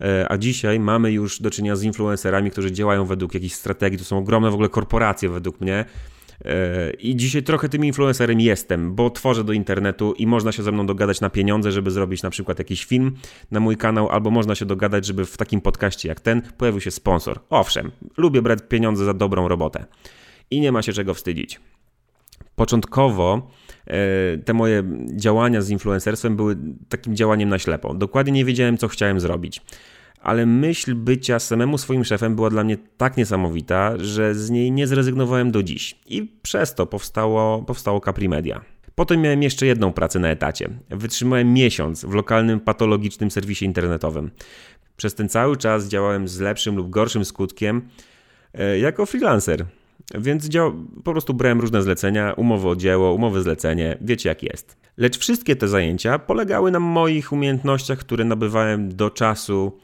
E, 0.00 0.26
a 0.28 0.38
dzisiaj 0.38 0.80
mamy 0.80 1.12
już 1.12 1.40
do 1.40 1.50
czynienia 1.50 1.76
z 1.76 1.82
influencerami, 1.82 2.50
którzy 2.50 2.72
działają 2.72 3.04
według 3.06 3.34
jakichś 3.34 3.54
strategii. 3.54 3.98
To 3.98 4.04
są 4.04 4.18
ogromne 4.18 4.50
w 4.50 4.54
ogóle 4.54 4.68
korporacje 4.68 5.28
według 5.28 5.60
mnie 5.60 5.84
i 6.98 7.16
dzisiaj 7.16 7.42
trochę 7.42 7.68
tym 7.68 7.84
influencerem 7.84 8.40
jestem, 8.40 8.94
bo 8.94 9.10
tworzę 9.10 9.44
do 9.44 9.52
internetu 9.52 10.12
i 10.12 10.26
można 10.26 10.52
się 10.52 10.62
ze 10.62 10.72
mną 10.72 10.86
dogadać 10.86 11.20
na 11.20 11.30
pieniądze, 11.30 11.72
żeby 11.72 11.90
zrobić 11.90 12.22
na 12.22 12.30
przykład 12.30 12.58
jakiś 12.58 12.84
film 12.84 13.14
na 13.50 13.60
mój 13.60 13.76
kanał, 13.76 14.08
albo 14.08 14.30
można 14.30 14.54
się 14.54 14.64
dogadać, 14.64 15.06
żeby 15.06 15.24
w 15.24 15.36
takim 15.36 15.60
podcaście 15.60 16.08
jak 16.08 16.20
ten 16.20 16.42
pojawił 16.56 16.80
się 16.80 16.90
sponsor. 16.90 17.40
Owszem, 17.50 17.90
lubię 18.16 18.42
brać 18.42 18.58
pieniądze 18.68 19.04
za 19.04 19.14
dobrą 19.14 19.48
robotę 19.48 19.84
i 20.50 20.60
nie 20.60 20.72
ma 20.72 20.82
się 20.82 20.92
czego 20.92 21.14
wstydzić. 21.14 21.60
Początkowo 22.56 23.50
e, 23.86 24.38
te 24.38 24.52
moje 24.54 24.82
działania 25.16 25.62
z 25.62 25.70
influencerstwem 25.70 26.36
były 26.36 26.56
takim 26.88 27.16
działaniem 27.16 27.48
na 27.48 27.58
ślepo. 27.58 27.94
Dokładnie 27.94 28.32
nie 28.32 28.44
wiedziałem, 28.44 28.78
co 28.78 28.88
chciałem 28.88 29.20
zrobić 29.20 29.60
ale 30.22 30.46
myśl 30.46 30.94
bycia 30.94 31.38
samemu 31.38 31.78
swoim 31.78 32.04
szefem 32.04 32.34
była 32.36 32.50
dla 32.50 32.64
mnie 32.64 32.76
tak 32.96 33.16
niesamowita, 33.16 33.92
że 33.98 34.34
z 34.34 34.50
niej 34.50 34.72
nie 34.72 34.86
zrezygnowałem 34.86 35.50
do 35.50 35.62
dziś. 35.62 35.98
I 36.06 36.32
przez 36.42 36.74
to 36.74 36.86
powstało, 36.86 37.62
powstało 37.62 38.00
Capri 38.00 38.28
Media. 38.28 38.64
Potem 38.94 39.20
miałem 39.20 39.42
jeszcze 39.42 39.66
jedną 39.66 39.92
pracę 39.92 40.18
na 40.18 40.28
etacie. 40.28 40.68
Wytrzymałem 40.90 41.52
miesiąc 41.54 42.04
w 42.04 42.14
lokalnym 42.14 42.60
patologicznym 42.60 43.30
serwisie 43.30 43.64
internetowym. 43.64 44.30
Przez 44.96 45.14
ten 45.14 45.28
cały 45.28 45.56
czas 45.56 45.88
działałem 45.88 46.28
z 46.28 46.40
lepszym 46.40 46.76
lub 46.76 46.90
gorszym 46.90 47.24
skutkiem 47.24 47.88
e, 48.54 48.78
jako 48.78 49.06
freelancer. 49.06 49.66
Więc 50.14 50.48
dział, 50.48 50.72
po 51.04 51.12
prostu 51.12 51.34
brałem 51.34 51.60
różne 51.60 51.82
zlecenia, 51.82 52.32
umowy 52.32 52.68
o 52.68 52.76
dzieło, 52.76 53.14
umowy 53.14 53.42
zlecenie, 53.42 53.98
wiecie 54.00 54.28
jak 54.28 54.42
jest. 54.42 54.76
Lecz 54.96 55.18
wszystkie 55.18 55.56
te 55.56 55.68
zajęcia 55.68 56.18
polegały 56.18 56.70
na 56.70 56.80
moich 56.80 57.32
umiejętnościach, 57.32 57.98
które 57.98 58.24
nabywałem 58.24 58.96
do 58.96 59.10
czasu, 59.10 59.78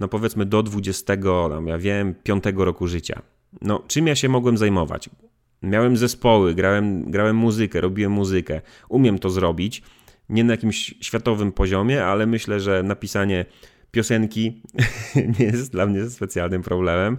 no 0.00 0.08
powiedzmy 0.08 0.46
do 0.46 0.62
20, 0.62 1.16
tam 1.50 1.66
ja 1.66 1.78
wiem, 1.78 2.14
5 2.22 2.44
roku 2.56 2.88
życia. 2.88 3.22
No, 3.62 3.82
czym 3.86 4.06
ja 4.06 4.14
się 4.14 4.28
mogłem 4.28 4.58
zajmować? 4.58 5.10
Miałem 5.62 5.96
zespoły, 5.96 6.54
grałem, 6.54 7.10
grałem 7.10 7.36
muzykę, 7.36 7.80
robiłem 7.80 8.12
muzykę. 8.12 8.60
Umiem 8.88 9.18
to 9.18 9.30
zrobić. 9.30 9.82
Nie 10.28 10.44
na 10.44 10.52
jakimś 10.52 10.94
światowym 11.00 11.52
poziomie, 11.52 12.04
ale 12.04 12.26
myślę, 12.26 12.60
że 12.60 12.82
napisanie 12.82 13.44
piosenki 13.90 14.62
nie 15.38 15.44
jest 15.44 15.72
dla 15.72 15.86
mnie 15.86 16.10
specjalnym 16.10 16.62
problemem. 16.62 17.16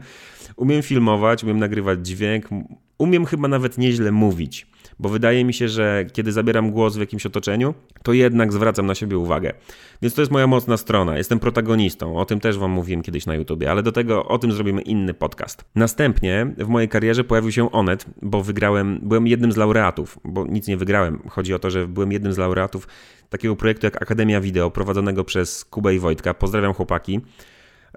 Umiem 0.56 0.82
filmować, 0.82 1.44
umiem 1.44 1.60
nagrywać 1.60 2.08
dźwięk, 2.08 2.50
umiem 2.98 3.26
chyba 3.26 3.48
nawet 3.48 3.78
nieźle 3.78 4.12
mówić 4.12 4.71
bo 5.00 5.10
wydaje 5.10 5.46
mi 5.46 5.54
się, 5.54 5.68
że 5.68 6.06
kiedy 6.14 6.32
zabieram 6.32 6.72
głos 6.72 6.96
w 6.96 7.00
jakimś 7.00 7.26
otoczeniu, 7.26 7.74
to 8.04 8.14
jednak 8.14 8.54
zwracam 8.54 8.86
na 8.86 8.96
siebie 8.96 9.18
uwagę. 9.18 9.54
Więc 10.02 10.14
to 10.14 10.22
jest 10.22 10.32
moja 10.32 10.48
mocna 10.48 10.78
strona. 10.78 11.18
Jestem 11.18 11.40
protagonistą. 11.40 12.18
O 12.18 12.26
tym 12.26 12.40
też 12.40 12.58
Wam 12.58 12.72
mówiłem 12.72 13.02
kiedyś 13.02 13.26
na 13.26 13.36
YouTubie, 13.36 13.72
ale 13.72 13.84
do 13.84 13.92
tego 13.92 14.26
o 14.26 14.38
tym 14.38 14.52
zrobimy 14.52 14.82
inny 14.82 15.14
podcast. 15.14 15.66
Następnie 15.76 16.54
w 16.58 16.68
mojej 16.68 16.90
karierze 16.90 17.24
pojawił 17.24 17.52
się 17.52 17.72
Onet, 17.72 18.06
bo 18.22 18.44
wygrałem, 18.44 19.00
byłem 19.04 19.28
jednym 19.28 19.52
z 19.52 19.58
laureatów, 19.58 20.20
bo 20.24 20.46
nic 20.46 20.68
nie 20.68 20.78
wygrałem. 20.78 21.20
Chodzi 21.30 21.54
o 21.54 21.60
to, 21.60 21.70
że 21.70 21.88
byłem 21.88 22.12
jednym 22.12 22.34
z 22.34 22.38
laureatów 22.38 22.88
takiego 23.30 23.56
projektu 23.56 23.88
jak 23.88 24.02
Akademia 24.02 24.42
Wideo, 24.42 24.72
prowadzonego 24.72 25.24
przez 25.24 25.66
Kubę 25.66 25.96
i 25.96 26.00
Wojtka. 26.00 26.34
Pozdrawiam 26.34 26.74
chłopaki. 26.74 27.22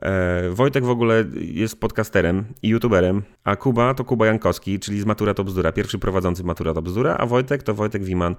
E, 0.05 0.51
Wojtek 0.51 0.85
w 0.85 0.91
ogóle 0.91 1.25
jest 1.35 1.81
podcasterem 1.81 2.45
i 2.63 2.69
youtuberem, 2.69 3.23
a 3.45 3.57
Kuba 3.57 3.95
to 3.95 4.05
Kuba 4.05 4.27
Jankowski, 4.27 4.79
czyli 4.79 5.01
z 5.01 5.05
Matura 5.05 5.35
to 5.35 5.45
Bzdura, 5.45 5.73
pierwszy 5.73 5.99
prowadzący 5.99 6.45
Matura 6.45 6.75
to 6.75 6.83
Bzdura, 6.83 7.17
a 7.17 7.27
Wojtek 7.27 7.63
to 7.63 7.75
Wojtek 7.75 8.05
Wiman 8.05 8.37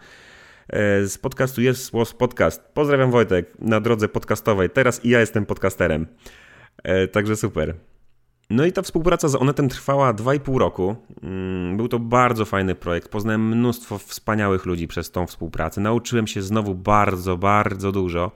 e, 0.70 1.08
z 1.08 1.18
podcastu 1.18 1.62
Jest 1.62 1.92
Głos 1.92 2.14
Podcast. 2.14 2.62
Pozdrawiam 2.74 3.12
Wojtek 3.12 3.60
na 3.60 3.80
drodze 3.80 4.08
podcastowej. 4.08 4.70
Teraz 4.70 5.06
i 5.06 5.10
ja 5.10 5.20
jestem 5.20 5.46
podcasterem. 5.46 6.08
E, 6.84 7.08
także 7.08 7.36
super. 7.36 7.76
No 8.50 8.66
i 8.66 8.72
ta 8.72 8.82
współpraca 8.82 9.28
z 9.28 9.36
Onetem 9.36 9.70
trwała 9.70 10.14
2,5 10.14 10.58
roku. 10.58 10.96
Mm, 11.24 11.78
był 11.78 11.88
to 11.88 12.00
bardzo 12.00 12.46
fajny 12.46 12.76
projekt. 12.76 13.10
Poznałem 13.10 13.48
mnóstwo 13.48 13.98
wspaniałych 13.98 14.66
ludzi 14.66 14.88
przez 14.88 15.12
tą 15.12 15.28
współpracę. 15.28 15.82
Nauczyłem 15.82 16.28
się 16.28 16.42
znowu 16.42 16.76
bardzo, 16.76 17.38
bardzo 17.38 17.92
dużo. 17.92 18.32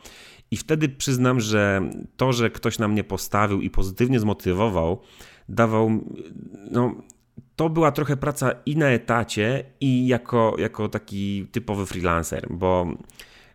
I 0.51 0.58
wtedy 0.58 0.89
przyznam, 0.89 1.39
że 1.39 1.82
to, 2.18 2.34
że 2.34 2.50
ktoś 2.50 2.79
na 2.79 2.88
mnie 2.88 3.03
postawił 3.03 3.62
i 3.62 3.70
pozytywnie 3.70 4.20
zmotywował, 4.20 5.01
dawał. 5.50 5.91
No, 6.72 6.96
to 7.56 7.70
była 7.70 7.91
trochę 7.91 8.18
praca 8.18 8.51
i 8.65 8.77
na 8.77 8.88
etacie, 8.88 9.63
i 9.82 10.08
jako, 10.08 10.56
jako 10.58 10.89
taki 10.89 11.48
typowy 11.51 11.86
freelancer, 11.86 12.48
bo 12.50 12.88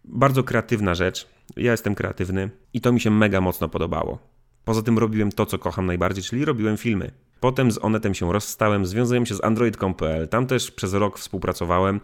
bardzo 0.04 0.42
kreatywna 0.42 0.94
rzecz. 0.94 1.28
Ja 1.56 1.72
jestem 1.72 1.94
kreatywny 1.94 2.50
i 2.72 2.80
to 2.80 2.92
mi 2.92 3.00
się 3.00 3.10
mega 3.10 3.40
mocno 3.40 3.68
podobało. 3.68 4.18
Poza 4.64 4.82
tym 4.82 4.98
robiłem 4.98 5.32
to, 5.32 5.46
co 5.46 5.58
kocham 5.58 5.86
najbardziej, 5.86 6.24
czyli 6.24 6.44
robiłem 6.44 6.76
filmy. 6.76 7.10
Potem 7.40 7.72
z 7.72 7.84
Onetem 7.84 8.14
się 8.14 8.32
rozstałem, 8.32 8.86
związałem 8.86 9.26
się 9.26 9.34
z 9.34 9.44
Android.pl. 9.44 10.28
Tam 10.28 10.46
też 10.46 10.70
przez 10.70 10.94
rok 10.94 11.18
współpracowałem 11.18 12.00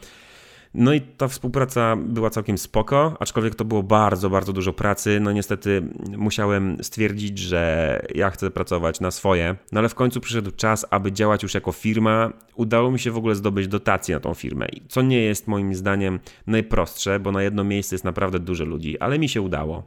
no 0.75 0.93
i 0.93 1.01
ta 1.01 1.29
współpraca 1.29 1.97
była 1.97 2.31
całkiem 2.31 2.59
spoko, 2.59 3.17
aczkolwiek 3.21 3.55
to 3.55 3.65
było 3.65 3.83
bardzo, 3.83 4.31
bardzo 4.31 4.53
dużo 4.53 4.73
pracy. 4.73 5.21
No 5.21 5.33
niestety 5.33 5.83
musiałem 6.17 6.85
stwierdzić, 6.85 7.39
że 7.39 8.03
ja 8.15 8.31
chcę 8.31 8.51
pracować 8.51 9.01
na 9.01 9.11
swoje, 9.11 9.57
no 9.73 9.81
ale 9.81 9.89
w 9.89 9.95
końcu 9.95 10.21
przyszedł 10.21 10.51
czas, 10.51 10.87
aby 10.91 11.13
działać 11.13 11.43
już 11.43 11.55
jako 11.55 11.73
firma. 11.73 12.33
Udało 12.55 12.91
mi 12.91 12.99
się 12.99 13.11
w 13.11 13.17
ogóle 13.17 13.35
zdobyć 13.35 13.69
dotacje 13.69 14.15
na 14.15 14.21
tą 14.21 14.35
firmę, 14.35 14.67
co 14.89 15.03
nie 15.03 15.23
jest 15.23 15.49
moim 15.49 15.75
zdaniem 15.75 16.21
najprostsze, 16.47 17.21
bo 17.21 17.33
na 17.33 17.43
jedno 17.43 17.65
miejsce 17.65 17.95
jest 17.95 18.05
naprawdę 18.05 18.39
dużo 18.39 18.65
ludzi, 18.65 18.99
ale 18.99 19.19
mi 19.19 19.29
się 19.29 19.43
udało. 19.43 19.83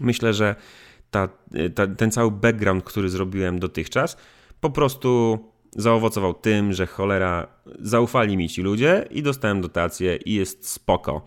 Myślę, 0.00 0.34
że 0.34 0.56
ta, 1.10 1.28
ta, 1.74 1.86
ten 1.86 2.10
cały 2.10 2.30
background, 2.30 2.84
który 2.84 3.08
zrobiłem 3.08 3.58
dotychczas, 3.58 4.16
po 4.60 4.70
prostu 4.70 5.38
zaowocował 5.76 6.34
tym, 6.34 6.72
że 6.72 6.86
cholera 6.86 7.46
zaufali 7.80 8.36
mi 8.36 8.48
ci 8.48 8.62
ludzie 8.62 9.06
i 9.10 9.22
dostałem 9.22 9.60
dotację 9.60 10.16
i 10.16 10.34
jest 10.34 10.68
spoko. 10.68 11.24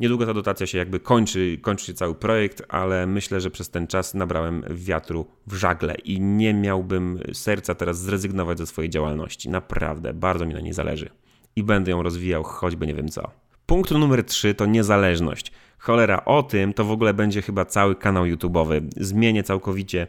Niedługo 0.00 0.26
ta 0.26 0.34
dotacja 0.34 0.66
się 0.66 0.78
jakby 0.78 1.00
kończy, 1.00 1.58
kończy 1.62 1.86
się 1.86 1.94
cały 1.94 2.14
projekt, 2.14 2.62
ale 2.68 3.06
myślę, 3.06 3.40
że 3.40 3.50
przez 3.50 3.70
ten 3.70 3.86
czas 3.86 4.14
nabrałem 4.14 4.64
wiatru 4.70 5.26
w 5.46 5.54
żagle 5.54 5.94
i 6.04 6.20
nie 6.20 6.54
miałbym 6.54 7.20
serca 7.32 7.74
teraz 7.74 7.98
zrezygnować 7.98 8.58
ze 8.58 8.66
swojej 8.66 8.90
działalności. 8.90 9.48
Naprawdę, 9.48 10.14
bardzo 10.14 10.46
mi 10.46 10.54
na 10.54 10.60
niej 10.60 10.72
zależy. 10.72 11.10
I 11.56 11.62
będę 11.62 11.90
ją 11.90 12.02
rozwijał, 12.02 12.42
choćby 12.42 12.86
nie 12.86 12.94
wiem 12.94 13.08
co. 13.08 13.30
Punkt 13.66 13.90
numer 13.90 14.24
3 14.24 14.54
to 14.54 14.66
niezależność. 14.66 15.52
Cholera, 15.78 16.24
o 16.24 16.42
tym 16.42 16.72
to 16.72 16.84
w 16.84 16.90
ogóle 16.90 17.14
będzie 17.14 17.42
chyba 17.42 17.64
cały 17.64 17.96
kanał 17.96 18.24
YouTube'owy. 18.24 18.80
Zmienię 18.96 19.42
całkowicie 19.42 20.06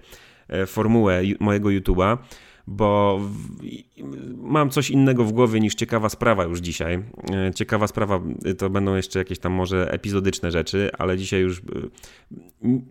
e, 0.47 0.65
formułę 0.65 1.21
mojego 1.39 1.69
YouTube'a 1.69 2.17
bo 2.67 3.21
mam 4.37 4.69
coś 4.69 4.89
innego 4.89 5.23
w 5.23 5.31
głowie 5.31 5.59
niż 5.59 5.75
ciekawa 5.75 6.09
sprawa 6.09 6.43
już 6.43 6.59
dzisiaj. 6.59 7.03
E, 7.31 7.53
ciekawa 7.53 7.87
sprawa 7.87 8.21
y, 8.45 8.55
to 8.55 8.69
będą 8.69 8.95
jeszcze 8.95 9.19
jakieś 9.19 9.39
tam 9.39 9.53
może 9.53 9.91
epizodyczne 9.91 10.51
rzeczy, 10.51 10.89
ale 10.97 11.17
dzisiaj 11.17 11.41
już 11.41 11.59
y, 11.59 11.61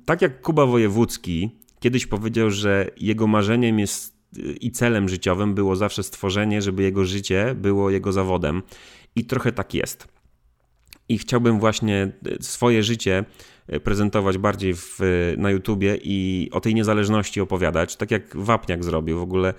tak 0.04 0.22
jak 0.22 0.40
Kuba 0.40 0.66
Wojewódzki 0.66 1.50
kiedyś 1.80 2.06
powiedział, 2.06 2.50
że 2.50 2.90
jego 2.96 3.26
marzeniem 3.26 3.78
jest 3.78 4.14
y, 4.38 4.52
i 4.52 4.70
celem 4.70 5.08
życiowym 5.08 5.54
było 5.54 5.76
zawsze 5.76 6.02
stworzenie, 6.02 6.62
żeby 6.62 6.82
jego 6.82 7.04
życie 7.04 7.54
było 7.58 7.90
jego 7.90 8.12
zawodem. 8.12 8.62
I 9.16 9.24
trochę 9.24 9.52
tak 9.52 9.74
jest. 9.74 10.08
I 11.08 11.18
chciałbym 11.18 11.60
właśnie 11.60 12.12
swoje 12.40 12.82
życie 12.82 13.24
prezentować 13.84 14.38
bardziej 14.38 14.74
w, 14.74 14.98
na 15.38 15.50
YouTubie 15.50 15.98
i 16.02 16.48
o 16.52 16.60
tej 16.60 16.74
niezależności 16.74 17.40
opowiadać, 17.40 17.96
tak 17.96 18.10
jak 18.10 18.36
Wapniak 18.36 18.84
zrobił. 18.84 19.18
W 19.18 19.22
ogóle 19.22 19.54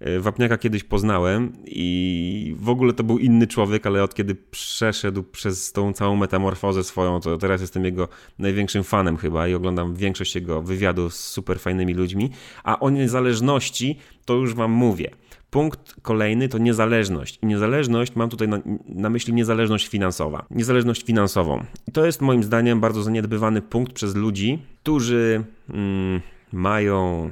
e, 0.00 0.20
Wapniaka 0.20 0.58
kiedyś 0.58 0.84
poznałem 0.84 1.52
i 1.66 2.56
w 2.58 2.68
ogóle 2.68 2.92
to 2.92 3.04
był 3.04 3.18
inny 3.18 3.46
człowiek, 3.46 3.86
ale 3.86 4.02
od 4.02 4.14
kiedy 4.14 4.34
przeszedł 4.34 5.22
przez 5.22 5.72
tą 5.72 5.92
całą 5.92 6.16
metamorfozę 6.16 6.84
swoją, 6.84 7.20
to 7.20 7.38
teraz 7.38 7.60
jestem 7.60 7.84
jego 7.84 8.08
największym 8.38 8.84
fanem 8.84 9.16
chyba 9.16 9.48
i 9.48 9.54
oglądam 9.54 9.94
większość 9.94 10.34
jego 10.34 10.62
wywiadów 10.62 11.14
z 11.14 11.28
super 11.28 11.60
fajnymi 11.60 11.94
ludźmi, 11.94 12.30
a 12.64 12.78
o 12.78 12.90
niezależności 12.90 13.98
to 14.24 14.34
już 14.34 14.54
wam 14.54 14.70
mówię. 14.70 15.10
Punkt 15.56 15.94
kolejny 16.02 16.48
to 16.48 16.58
niezależność. 16.58 17.38
I 17.42 17.46
niezależność, 17.46 18.16
mam 18.16 18.30
tutaj 18.30 18.48
na, 18.48 18.58
na, 18.88 19.10
myśli 19.10 19.32
niezależność 19.32 19.88
finansowa. 19.88 20.46
Niezależność 20.50 21.04
finansową. 21.04 21.64
I 21.88 21.92
to 21.92 22.06
jest 22.06 22.20
moim 22.20 22.42
zdaniem 22.42 22.80
bardzo 22.80 23.02
zaniedbywany 23.02 23.62
punkt 23.62 23.92
przez 23.92 24.14
ludzi, 24.14 24.58
którzy 24.82 25.44
mm, 25.68 26.20
mają 26.52 27.30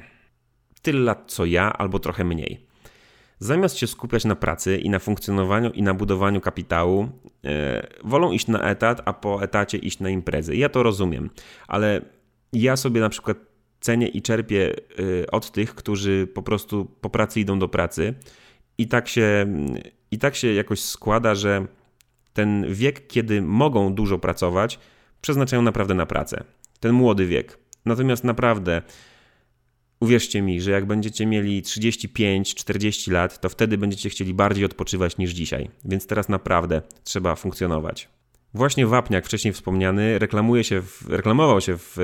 tyle 0.83 1.01
lat 1.01 1.25
co 1.27 1.45
ja, 1.45 1.73
albo 1.73 1.99
trochę 1.99 2.25
mniej. 2.25 2.67
Zamiast 3.39 3.77
się 3.77 3.87
skupiać 3.87 4.25
na 4.25 4.37
pracy 4.37 4.79
i 4.79 4.91
na 4.91 4.99
funkcjonowaniu 4.99 5.71
i 5.71 5.83
na 5.83 5.95
budowaniu 5.95 6.41
kapitału, 6.41 7.09
yy, 7.43 7.51
wolą 8.05 8.33
iść 8.33 8.47
na 8.47 8.61
etat, 8.61 9.03
a 9.05 9.13
po 9.13 9.43
etacie 9.43 9.79
iść 9.79 10.01
na 10.01 10.11
imprezy. 10.11 10.57
Ja 10.57 10.69
to 10.69 10.83
rozumiem, 10.83 11.31
ale 11.69 12.03
ja 12.53 12.77
sobie 12.77 13.01
na 13.01 13.09
przykład 13.09 13.54
cenię 13.85 14.09
i 14.09 14.23
czerpię 14.23 14.77
y, 15.01 15.27
od 15.31 15.53
tych, 15.53 15.75
którzy 15.75 16.29
po 16.35 16.43
prostu 16.43 16.85
po 17.01 17.11
pracy 17.11 17.41
idą 17.41 17.59
do 17.59 17.69
pracy. 17.69 18.15
I 18.79 18.89
tak 18.89 19.09
się, 19.09 19.47
i 20.11 20.19
tak 20.19 20.37
się 20.37 20.53
jakoś 20.53 20.81
składa, 20.81 21.35
że 21.35 21.67
ten 22.33 22.75
wiek, 22.75 23.07
kiedy 23.07 23.43
mogą 23.43 23.95
dużo 23.95 24.19
pracować, 24.19 24.79
przeznaczają 25.21 25.63
naprawdę 25.63 25.95
na 25.95 26.07
pracę. 26.07 26.45
Ten 26.81 26.93
młody 26.93 27.27
wiek. 27.27 27.59
Natomiast 27.85 28.25
naprawdę, 28.25 28.83
uwierzcie 30.01 30.43
mi, 30.43 30.61
że 30.61 30.71
jak 30.71 30.87
będziecie 30.87 31.27
mieli 31.27 31.63
35-40 31.63 33.13
lat, 33.13 33.41
to 33.41 33.49
wtedy 33.49 33.79
będziecie 33.79 34.11
chcieli 34.11 34.35
bardziej 34.35 34.65
odpoczywać 34.65 35.19
niż 35.19 35.31
dzisiaj. 35.31 35.71
Więc 35.85 36.07
teraz 36.07 36.29
naprawdę 36.29 36.83
trzeba 37.05 37.35
funkcjonować. 37.35 38.09
Właśnie 38.55 38.87
Wapniak, 38.87 39.27
wcześniej 39.27 39.55
wspomniany, 39.55 40.19
reklamuje 40.19 40.65
się 40.65 40.83
w, 40.83 41.07
reklamował 41.09 41.61
się 41.61 41.79
w 41.79 41.99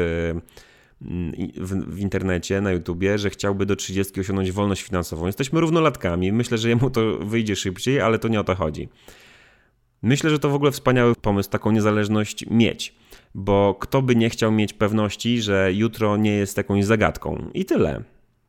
w, 1.56 1.94
w, 1.94 1.98
internecie, 1.98 2.60
na 2.60 2.72
YouTubie, 2.72 3.18
że 3.18 3.30
chciałby 3.30 3.66
do 3.66 3.76
30 3.76 4.20
osiągnąć 4.20 4.52
wolność 4.52 4.82
finansową. 4.82 5.26
Jesteśmy 5.26 5.60
równolatkami. 5.60 6.32
Myślę, 6.32 6.58
że 6.58 6.68
jemu 6.68 6.90
to 6.90 7.18
wyjdzie 7.18 7.56
szybciej, 7.56 8.00
ale 8.00 8.18
to 8.18 8.28
nie 8.28 8.40
o 8.40 8.44
to 8.44 8.54
chodzi. 8.54 8.88
Myślę, 10.02 10.30
że 10.30 10.38
to 10.38 10.50
w 10.50 10.54
ogóle 10.54 10.70
wspaniały 10.70 11.14
pomysł, 11.14 11.50
taką 11.50 11.70
niezależność 11.70 12.46
mieć. 12.50 12.94
bo 13.34 13.76
kto 13.80 14.02
by 14.02 14.16
nie 14.16 14.30
chciał 14.30 14.52
mieć 14.52 14.72
pewności, 14.72 15.42
że 15.42 15.72
jutro 15.72 16.16
nie 16.16 16.32
jest 16.32 16.56
jakąś 16.56 16.84
zagadką. 16.84 17.50
I 17.54 17.64
tyle. 17.64 18.02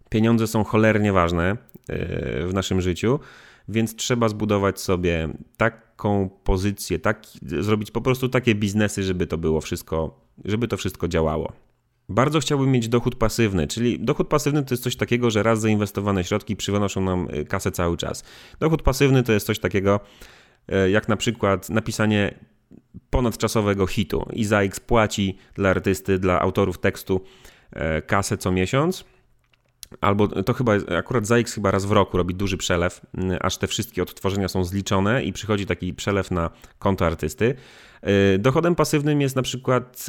Pieniądze 0.10 0.48
są 0.48 0.63
cholernie 0.63 1.13
ważne 1.13 1.58
e, 1.89 2.48
w 2.48 2.53
naszym 2.53 2.81
życiu, 2.81 3.20
więc 3.70 3.96
trzeba 3.96 4.29
zbudować 4.29 4.79
sobie 4.79 5.29
taką 5.58 6.29
pozycję, 6.43 7.00
tak, 7.00 7.25
zrobić 7.41 7.91
po 7.91 8.01
prostu 8.01 8.29
takie 8.29 8.55
biznesy, 8.55 9.03
żeby 9.03 9.27
to 9.27 9.38
było 9.38 9.62
wszystko, 9.62 10.25
żeby 10.46 10.67
to 10.67 10.77
wszystko 10.77 11.08
działało. 11.08 11.53
Bardzo 12.12 12.39
chciałbym 12.39 12.72
mieć 12.72 12.88
dochód 12.88 13.15
pasywny, 13.15 13.68
czyli 13.68 14.00
dochód 14.00 14.27
pasywny 14.27 14.63
to 14.63 14.74
jest 14.74 14.84
coś 14.84 14.96
takiego, 14.96 15.32
że 15.32 15.44
raz 15.44 15.62
zainwestowane 15.62 16.24
środki 16.24 16.56
przynoszą 16.56 17.01
nam 17.01 17.27
e, 17.32 17.44
kasę 17.44 17.72
cały 17.72 17.98
czas. 17.98 18.24
Dochód 18.60 18.82
pasywny 18.82 19.24
to 19.24 19.34
jest 19.34 19.46
coś 19.46 19.60
takiego, 19.60 20.00
e, 20.68 20.89
jak 20.89 21.10
na 21.10 21.18
przykład 21.18 21.70
napisanie 21.70 22.34
ponadczasowego 23.10 23.88
hitu. 23.88 24.25
Izaix 24.34 24.80
płaci 24.80 25.38
dla 25.56 25.70
artysty, 25.70 26.20
dla 26.20 26.41
autorów 26.41 26.77
tekstu 26.77 27.22
kasę 28.08 28.38
co 28.38 28.51
miesiąc 28.51 29.06
albo 30.01 30.27
to 30.27 30.53
chyba, 30.53 30.74
akurat 30.98 31.25
ZAX 31.27 31.53
chyba 31.53 31.71
raz 31.71 31.86
w 31.86 31.91
roku 31.91 32.17
robi 32.17 32.36
duży 32.36 32.57
przelew, 32.57 33.01
mm, 33.17 33.38
aż 33.41 33.57
te 33.57 33.67
wszystkie 33.67 34.03
odtworzenia 34.03 34.48
są 34.48 34.63
zliczone 34.63 35.24
i 35.24 35.33
przychodzi 35.33 35.65
taki 35.65 35.93
przelew 35.93 36.31
na 36.31 36.50
konto 36.79 37.05
artysty. 37.05 37.55
Y, 38.36 38.39
dochodem 38.39 38.75
pasywnym 38.75 39.21
jest 39.21 39.36
na 39.36 39.41
przykład, 39.41 40.05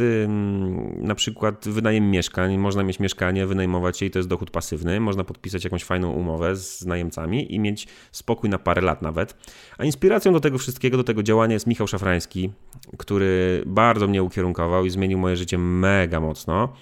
na 0.96 1.14
przykład 1.14 1.68
wynajem 1.68 2.10
mieszkań. 2.10 2.58
Można 2.58 2.82
mieć 2.82 3.00
mieszkanie, 3.00 3.46
wynajmować 3.46 4.02
je 4.02 4.08
i 4.08 4.10
to 4.10 4.18
jest 4.18 4.28
dochód 4.28 4.50
pasywny. 4.50 5.00
Można 5.00 5.24
podpisać 5.24 5.64
jakąś 5.64 5.84
fajną 5.84 6.12
umowę 6.12 6.56
z 6.56 6.86
najemcami 6.86 7.54
i 7.54 7.60
mieć 7.60 7.88
spokój 8.12 8.50
na 8.50 8.58
parę 8.58 8.82
lat 8.82 9.02
nawet. 9.02 9.36
A 9.78 9.84
inspiracją 9.84 10.32
do 10.32 10.40
tego 10.40 10.58
wszystkiego, 10.58 10.96
do 10.96 11.04
tego 11.04 11.22
działania 11.22 11.54
jest 11.54 11.66
Michał 11.66 11.86
Szafrański, 11.86 12.50
który 12.98 13.62
bardzo 13.66 14.08
mnie 14.08 14.22
ukierunkował 14.22 14.84
i 14.84 14.90
zmienił 14.90 15.18
moje 15.18 15.36
życie 15.36 15.58
mega 15.58 16.20
mocno. 16.20 16.72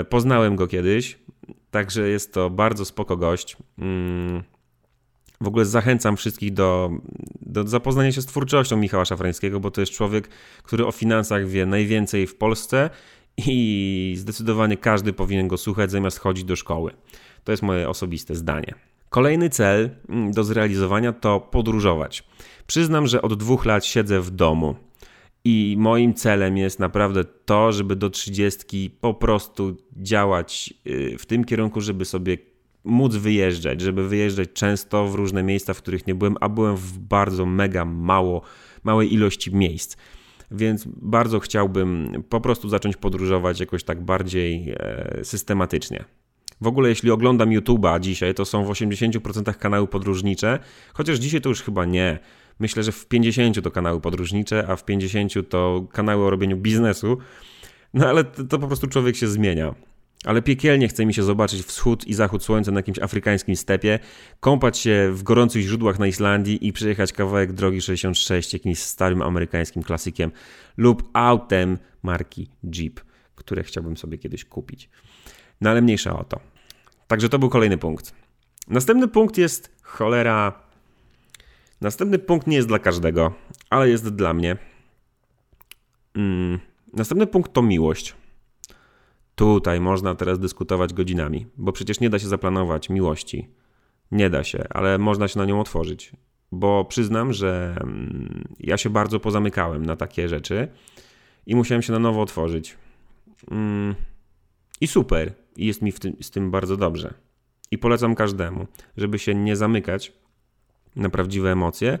Y, 0.00 0.04
poznałem 0.04 0.56
go 0.56 0.66
kiedyś, 0.66 1.18
Także 1.72 2.08
jest 2.08 2.34
to 2.34 2.50
bardzo 2.50 2.84
spoko 2.84 3.16
gość. 3.16 3.56
Mm. 3.78 4.42
W 5.40 5.48
ogóle 5.48 5.64
zachęcam 5.64 6.16
wszystkich 6.16 6.52
do, 6.52 6.90
do 7.40 7.68
zapoznania 7.68 8.12
się 8.12 8.22
z 8.22 8.26
twórczością 8.26 8.76
Michała 8.76 9.04
Szafrańskiego, 9.04 9.60
bo 9.60 9.70
to 9.70 9.80
jest 9.80 9.92
człowiek, 9.92 10.28
który 10.62 10.86
o 10.86 10.92
finansach 10.92 11.46
wie 11.46 11.66
najwięcej 11.66 12.26
w 12.26 12.36
Polsce 12.36 12.90
i 13.46 14.14
zdecydowanie 14.18 14.76
każdy 14.76 15.12
powinien 15.12 15.48
go 15.48 15.56
słuchać 15.56 15.90
zamiast 15.90 16.18
chodzić 16.18 16.44
do 16.44 16.56
szkoły. 16.56 16.92
To 17.44 17.52
jest 17.52 17.62
moje 17.62 17.88
osobiste 17.88 18.34
zdanie. 18.34 18.74
Kolejny 19.08 19.50
cel 19.50 19.90
mm, 20.08 20.32
do 20.32 20.44
zrealizowania 20.44 21.12
to 21.12 21.40
podróżować. 21.40 22.24
Przyznam, 22.66 23.06
że 23.06 23.22
od 23.22 23.34
dwóch 23.34 23.64
lat 23.64 23.84
siedzę 23.84 24.20
w 24.20 24.30
domu. 24.30 24.74
I 25.44 25.76
moim 25.78 26.14
celem 26.14 26.56
jest 26.56 26.78
naprawdę 26.78 27.24
to, 27.24 27.72
żeby 27.72 27.96
do 27.96 28.10
trzydziestki 28.10 28.90
po 29.00 29.14
prostu 29.14 29.76
działać 29.96 30.74
y, 30.86 31.18
w 31.18 31.26
tym 31.26 31.44
kierunku, 31.44 31.80
żeby 31.80 32.04
sobie 32.04 32.38
móc 32.84 33.16
wyjeżdżać, 33.16 33.80
żeby 33.80 34.08
wyjeżdżać 34.08 34.48
często 34.52 35.06
w 35.08 35.14
różne 35.14 35.42
miejsca, 35.42 35.74
w 35.74 35.78
których 35.78 36.06
nie 36.06 36.14
byłem, 36.14 36.36
a 36.40 36.48
byłem 36.48 36.76
w 36.76 36.98
bardzo 36.98 37.46
mega 37.46 37.84
mało, 37.84 38.42
małej 38.84 39.14
ilości 39.14 39.54
miejsc. 39.54 39.96
Więc 40.50 40.84
bardzo 40.86 41.40
chciałbym 41.40 42.22
po 42.28 42.40
prostu 42.40 42.68
zacząć 42.68 42.96
podróżować 42.96 43.60
jakoś 43.60 43.84
tak 43.84 44.04
bardziej 44.04 44.74
e, 44.76 45.20
systematycznie. 45.24 46.04
W 46.60 46.66
ogóle 46.66 46.88
jeśli 46.88 47.10
oglądam 47.10 47.50
YouTube'a 47.50 48.00
dzisiaj, 48.00 48.34
to 48.34 48.44
są 48.44 48.64
w 48.64 48.68
80% 48.68 49.54
kanały 49.54 49.86
podróżnicze, 49.86 50.58
chociaż 50.94 51.18
dzisiaj 51.18 51.40
to 51.40 51.48
już 51.48 51.62
chyba 51.62 51.84
nie. 51.84 52.18
Myślę, 52.62 52.82
że 52.82 52.92
w 52.92 53.06
50 53.06 53.62
to 53.62 53.70
kanały 53.70 54.00
podróżnicze, 54.00 54.66
a 54.68 54.76
w 54.76 54.84
50 54.84 55.48
to 55.48 55.86
kanały 55.92 56.24
o 56.24 56.30
robieniu 56.30 56.56
biznesu. 56.56 57.18
No 57.94 58.08
ale 58.08 58.24
to, 58.24 58.44
to 58.44 58.58
po 58.58 58.66
prostu 58.66 58.86
człowiek 58.86 59.16
się 59.16 59.28
zmienia. 59.28 59.74
Ale 60.24 60.42
piekielnie 60.42 60.88
chce 60.88 61.06
mi 61.06 61.14
się 61.14 61.22
zobaczyć 61.22 61.62
wschód 61.62 62.06
i 62.06 62.14
zachód 62.14 62.44
słońca 62.44 62.70
na 62.70 62.78
jakimś 62.78 62.98
afrykańskim 62.98 63.56
stepie, 63.56 63.98
kąpać 64.40 64.78
się 64.78 65.10
w 65.12 65.22
gorących 65.22 65.62
źródłach 65.62 65.98
na 65.98 66.06
Islandii 66.06 66.66
i 66.66 66.72
przejechać 66.72 67.12
kawałek 67.12 67.52
drogi 67.52 67.80
66 67.80 68.52
jakimś 68.52 68.78
starym 68.78 69.22
amerykańskim 69.22 69.82
klasykiem 69.82 70.32
lub 70.76 71.10
autem 71.12 71.78
marki 72.02 72.48
Jeep, 72.64 73.00
które 73.34 73.62
chciałbym 73.62 73.96
sobie 73.96 74.18
kiedyś 74.18 74.44
kupić. 74.44 74.88
No 75.60 75.70
ale 75.70 75.82
mniejsza 75.82 76.18
o 76.18 76.24
to. 76.24 76.40
Także 77.06 77.28
to 77.28 77.38
był 77.38 77.48
kolejny 77.48 77.78
punkt. 77.78 78.14
Następny 78.68 79.08
punkt 79.08 79.38
jest 79.38 79.76
cholera 79.82 80.61
Następny 81.82 82.18
punkt 82.18 82.46
nie 82.46 82.56
jest 82.56 82.68
dla 82.68 82.78
każdego, 82.78 83.32
ale 83.70 83.88
jest 83.88 84.14
dla 84.14 84.34
mnie. 84.34 84.56
Mm. 86.14 86.58
Następny 86.92 87.26
punkt 87.26 87.52
to 87.52 87.62
miłość. 87.62 88.14
Tutaj 89.34 89.80
można 89.80 90.14
teraz 90.14 90.38
dyskutować 90.38 90.94
godzinami, 90.94 91.46
bo 91.56 91.72
przecież 91.72 92.00
nie 92.00 92.10
da 92.10 92.18
się 92.18 92.28
zaplanować 92.28 92.90
miłości. 92.90 93.48
Nie 94.12 94.30
da 94.30 94.44
się, 94.44 94.64
ale 94.70 94.98
można 94.98 95.28
się 95.28 95.38
na 95.38 95.44
nią 95.44 95.60
otworzyć. 95.60 96.12
Bo 96.52 96.84
przyznam, 96.84 97.32
że 97.32 97.76
mm, 97.80 98.44
ja 98.60 98.76
się 98.76 98.90
bardzo 98.90 99.20
pozamykałem 99.20 99.86
na 99.86 99.96
takie 99.96 100.28
rzeczy 100.28 100.68
i 101.46 101.56
musiałem 101.56 101.82
się 101.82 101.92
na 101.92 101.98
nowo 101.98 102.20
otworzyć. 102.20 102.76
Mm. 103.50 103.94
I 104.80 104.86
super. 104.86 105.32
I 105.56 105.66
jest 105.66 105.82
mi 105.82 105.92
tym, 105.92 106.16
z 106.20 106.30
tym 106.30 106.50
bardzo 106.50 106.76
dobrze. 106.76 107.14
I 107.70 107.78
polecam 107.78 108.14
każdemu, 108.14 108.66
żeby 108.96 109.18
się 109.18 109.34
nie 109.34 109.56
zamykać 109.56 110.21
na 110.96 111.08
prawdziwe 111.08 111.52
emocje, 111.52 111.98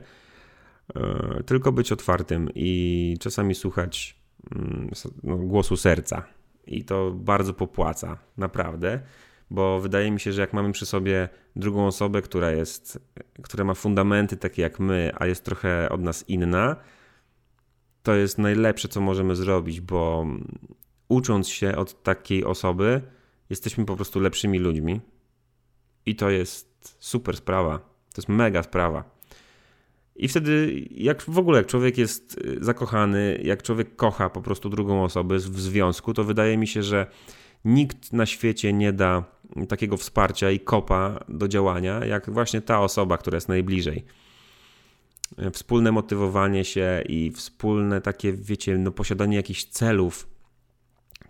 e, 0.94 1.42
tylko 1.46 1.72
być 1.72 1.92
otwartym 1.92 2.48
i 2.54 3.16
czasami 3.20 3.54
słuchać 3.54 4.16
mm, 4.54 4.90
no, 5.22 5.36
głosu 5.36 5.76
serca. 5.76 6.22
I 6.66 6.84
to 6.84 7.10
bardzo 7.10 7.54
popłaca, 7.54 8.18
naprawdę, 8.36 9.00
bo 9.50 9.80
wydaje 9.80 10.10
mi 10.10 10.20
się, 10.20 10.32
że 10.32 10.40
jak 10.40 10.52
mamy 10.52 10.72
przy 10.72 10.86
sobie 10.86 11.28
drugą 11.56 11.86
osobę, 11.86 12.22
która 12.22 12.50
jest, 12.50 12.98
która 13.42 13.64
ma 13.64 13.74
fundamenty 13.74 14.36
takie 14.36 14.62
jak 14.62 14.80
my, 14.80 15.12
a 15.18 15.26
jest 15.26 15.44
trochę 15.44 15.88
od 15.88 16.00
nas 16.00 16.28
inna, 16.28 16.76
to 18.02 18.14
jest 18.14 18.38
najlepsze, 18.38 18.88
co 18.88 19.00
możemy 19.00 19.36
zrobić, 19.36 19.80
bo 19.80 20.26
ucząc 21.08 21.48
się 21.48 21.76
od 21.76 22.02
takiej 22.02 22.44
osoby, 22.44 23.02
jesteśmy 23.50 23.84
po 23.84 23.96
prostu 23.96 24.20
lepszymi 24.20 24.58
ludźmi. 24.58 25.00
I 26.06 26.16
to 26.16 26.30
jest 26.30 26.96
super 26.98 27.36
sprawa. 27.36 27.91
To 28.12 28.20
jest 28.20 28.28
mega 28.28 28.62
sprawa. 28.62 29.04
I 30.16 30.28
wtedy, 30.28 30.82
jak 30.90 31.22
w 31.22 31.38
ogóle, 31.38 31.58
jak 31.58 31.66
człowiek 31.66 31.98
jest 31.98 32.38
y, 32.38 32.64
zakochany, 32.64 33.40
jak 33.44 33.62
człowiek 33.62 33.96
kocha 33.96 34.30
po 34.30 34.42
prostu 34.42 34.68
drugą 34.68 35.04
osobę 35.04 35.36
w 35.36 35.60
związku, 35.60 36.14
to 36.14 36.24
wydaje 36.24 36.56
mi 36.56 36.66
się, 36.66 36.82
że 36.82 37.06
nikt 37.64 38.12
na 38.12 38.26
świecie 38.26 38.72
nie 38.72 38.92
da 38.92 39.24
takiego 39.68 39.96
wsparcia 39.96 40.50
i 40.50 40.60
kopa 40.60 41.24
do 41.28 41.48
działania, 41.48 42.04
jak 42.04 42.30
właśnie 42.30 42.60
ta 42.60 42.80
osoba, 42.80 43.18
która 43.18 43.36
jest 43.36 43.48
najbliżej. 43.48 44.04
Wspólne 45.52 45.92
motywowanie 45.92 46.64
się 46.64 47.02
i 47.08 47.30
wspólne 47.30 48.00
takie, 48.00 48.32
wiecie, 48.32 48.78
no 48.78 48.90
posiadanie 48.90 49.36
jakichś 49.36 49.64
celów 49.64 50.26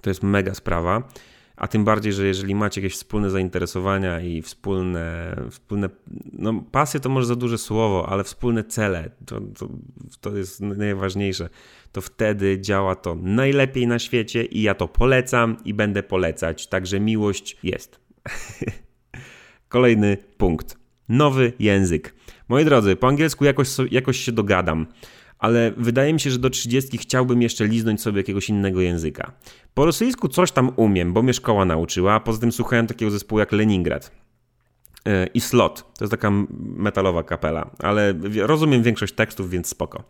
to 0.00 0.10
jest 0.10 0.22
mega 0.22 0.54
sprawa. 0.54 1.08
A 1.56 1.68
tym 1.68 1.84
bardziej, 1.84 2.12
że 2.12 2.26
jeżeli 2.26 2.54
macie 2.54 2.80
jakieś 2.80 2.94
wspólne 2.94 3.30
zainteresowania 3.30 4.20
i 4.20 4.42
wspólne, 4.42 5.36
wspólne 5.50 5.88
no 6.32 6.64
pasje 6.72 7.00
to 7.00 7.08
może 7.08 7.26
za 7.26 7.36
duże 7.36 7.58
słowo, 7.58 8.08
ale 8.08 8.24
wspólne 8.24 8.64
cele, 8.64 9.10
to, 9.26 9.40
to, 9.40 9.68
to 10.20 10.36
jest 10.36 10.60
najważniejsze, 10.60 11.48
to 11.92 12.00
wtedy 12.00 12.60
działa 12.60 12.94
to 12.94 13.14
najlepiej 13.14 13.86
na 13.86 13.98
świecie 13.98 14.44
i 14.44 14.62
ja 14.62 14.74
to 14.74 14.88
polecam 14.88 15.56
i 15.64 15.74
będę 15.74 16.02
polecać, 16.02 16.66
także 16.66 17.00
miłość 17.00 17.56
jest. 17.62 18.00
Kolejny 19.68 20.16
punkt. 20.36 20.78
Nowy 21.08 21.52
język. 21.58 22.14
Moi 22.48 22.64
drodzy, 22.64 22.96
po 22.96 23.08
angielsku 23.08 23.44
jakoś, 23.44 23.68
jakoś 23.90 24.16
się 24.16 24.32
dogadam 24.32 24.86
ale 25.42 25.72
wydaje 25.76 26.12
mi 26.12 26.20
się, 26.20 26.30
że 26.30 26.38
do 26.38 26.50
30 26.50 26.98
chciałbym 26.98 27.42
jeszcze 27.42 27.66
liznąć 27.66 28.00
sobie 28.00 28.16
jakiegoś 28.16 28.48
innego 28.48 28.80
języka. 28.80 29.32
Po 29.74 29.84
rosyjsku 29.84 30.28
coś 30.28 30.52
tam 30.52 30.70
umiem, 30.76 31.12
bo 31.12 31.22
mnie 31.22 31.34
szkoła 31.34 31.64
nauczyła, 31.64 32.14
a 32.14 32.20
poza 32.20 32.40
tym 32.40 32.52
słuchałem 32.52 32.86
takiego 32.86 33.10
zespołu 33.10 33.38
jak 33.38 33.52
Leningrad. 33.52 34.10
E, 35.06 35.26
I 35.26 35.40
Slot, 35.40 35.94
to 35.98 36.04
jest 36.04 36.10
taka 36.10 36.30
metalowa 36.58 37.22
kapela, 37.22 37.70
ale 37.78 38.14
rozumiem 38.36 38.82
większość 38.82 39.14
tekstów, 39.14 39.50
więc 39.50 39.68
spoko. 39.68 40.04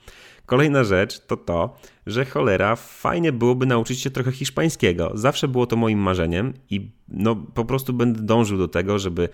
Kolejna 0.46 0.84
rzecz 0.84 1.26
to 1.26 1.36
to, 1.36 1.76
że 2.06 2.24
cholera, 2.24 2.76
fajnie 2.76 3.32
byłoby 3.32 3.66
nauczyć 3.66 4.00
się 4.00 4.10
trochę 4.10 4.32
hiszpańskiego. 4.32 5.10
Zawsze 5.14 5.48
było 5.48 5.66
to 5.66 5.76
moim 5.76 5.98
marzeniem 5.98 6.54
i 6.70 6.90
no 7.08 7.36
po 7.36 7.64
prostu 7.64 7.92
będę 7.92 8.20
dążył 8.22 8.58
do 8.58 8.68
tego, 8.68 8.98
żeby, 8.98 9.28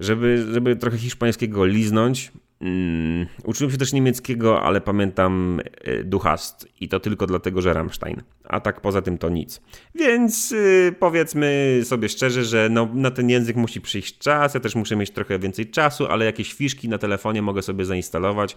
żeby, 0.00 0.46
żeby 0.52 0.76
trochę 0.76 0.98
hiszpańskiego 0.98 1.66
liznąć, 1.66 2.32
Mm, 2.60 3.26
uczyłem 3.44 3.70
się 3.70 3.78
też 3.78 3.92
niemieckiego, 3.92 4.62
ale 4.62 4.80
pamiętam 4.80 5.60
e, 5.84 6.04
Duchast 6.04 6.68
i 6.80 6.88
to 6.88 7.00
tylko 7.00 7.26
dlatego, 7.26 7.62
że 7.62 7.72
Rammstein. 7.72 8.22
A 8.44 8.60
tak 8.60 8.80
poza 8.80 9.02
tym 9.02 9.18
to 9.18 9.28
nic. 9.28 9.60
Więc 9.94 10.50
yy, 10.50 10.94
powiedzmy 10.98 11.80
sobie 11.84 12.08
szczerze, 12.08 12.44
że 12.44 12.68
no, 12.70 12.88
na 12.94 13.10
ten 13.10 13.30
język 13.30 13.56
musi 13.56 13.80
przyjść 13.80 14.18
czas, 14.18 14.54
ja 14.54 14.60
też 14.60 14.74
muszę 14.74 14.96
mieć 14.96 15.10
trochę 15.10 15.38
więcej 15.38 15.70
czasu, 15.70 16.06
ale 16.06 16.24
jakieś 16.24 16.52
fiszki 16.52 16.88
na 16.88 16.98
telefonie 16.98 17.42
mogę 17.42 17.62
sobie 17.62 17.84
zainstalować 17.84 18.56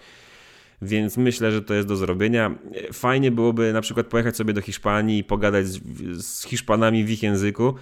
Więc 0.81 1.17
myślę, 1.17 1.51
że 1.51 1.61
to 1.61 1.73
jest 1.73 1.87
do 1.87 1.95
zrobienia. 1.95 2.55
Fajnie 2.93 3.31
byłoby 3.31 3.73
na 3.73 3.81
przykład 3.81 4.07
pojechać 4.07 4.35
sobie 4.35 4.53
do 4.53 4.61
Hiszpanii 4.61 5.19
i 5.19 5.23
pogadać 5.23 5.67
z, 5.67 5.79
z 6.25 6.43
Hiszpanami 6.43 7.03
w 7.05 7.11
ich 7.11 7.23
języku, 7.23 7.73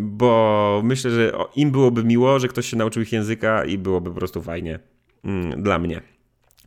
bo 0.00 0.80
myślę, 0.84 1.10
że 1.10 1.32
im 1.56 1.70
byłoby 1.70 2.04
miło, 2.04 2.38
że 2.38 2.48
ktoś 2.48 2.66
się 2.66 2.76
nauczył 2.76 3.02
ich 3.02 3.12
języka 3.12 3.64
i 3.64 3.78
byłoby 3.78 4.10
po 4.10 4.16
prostu 4.16 4.42
fajnie 4.42 4.93
dla 5.56 5.78
mnie. 5.78 6.00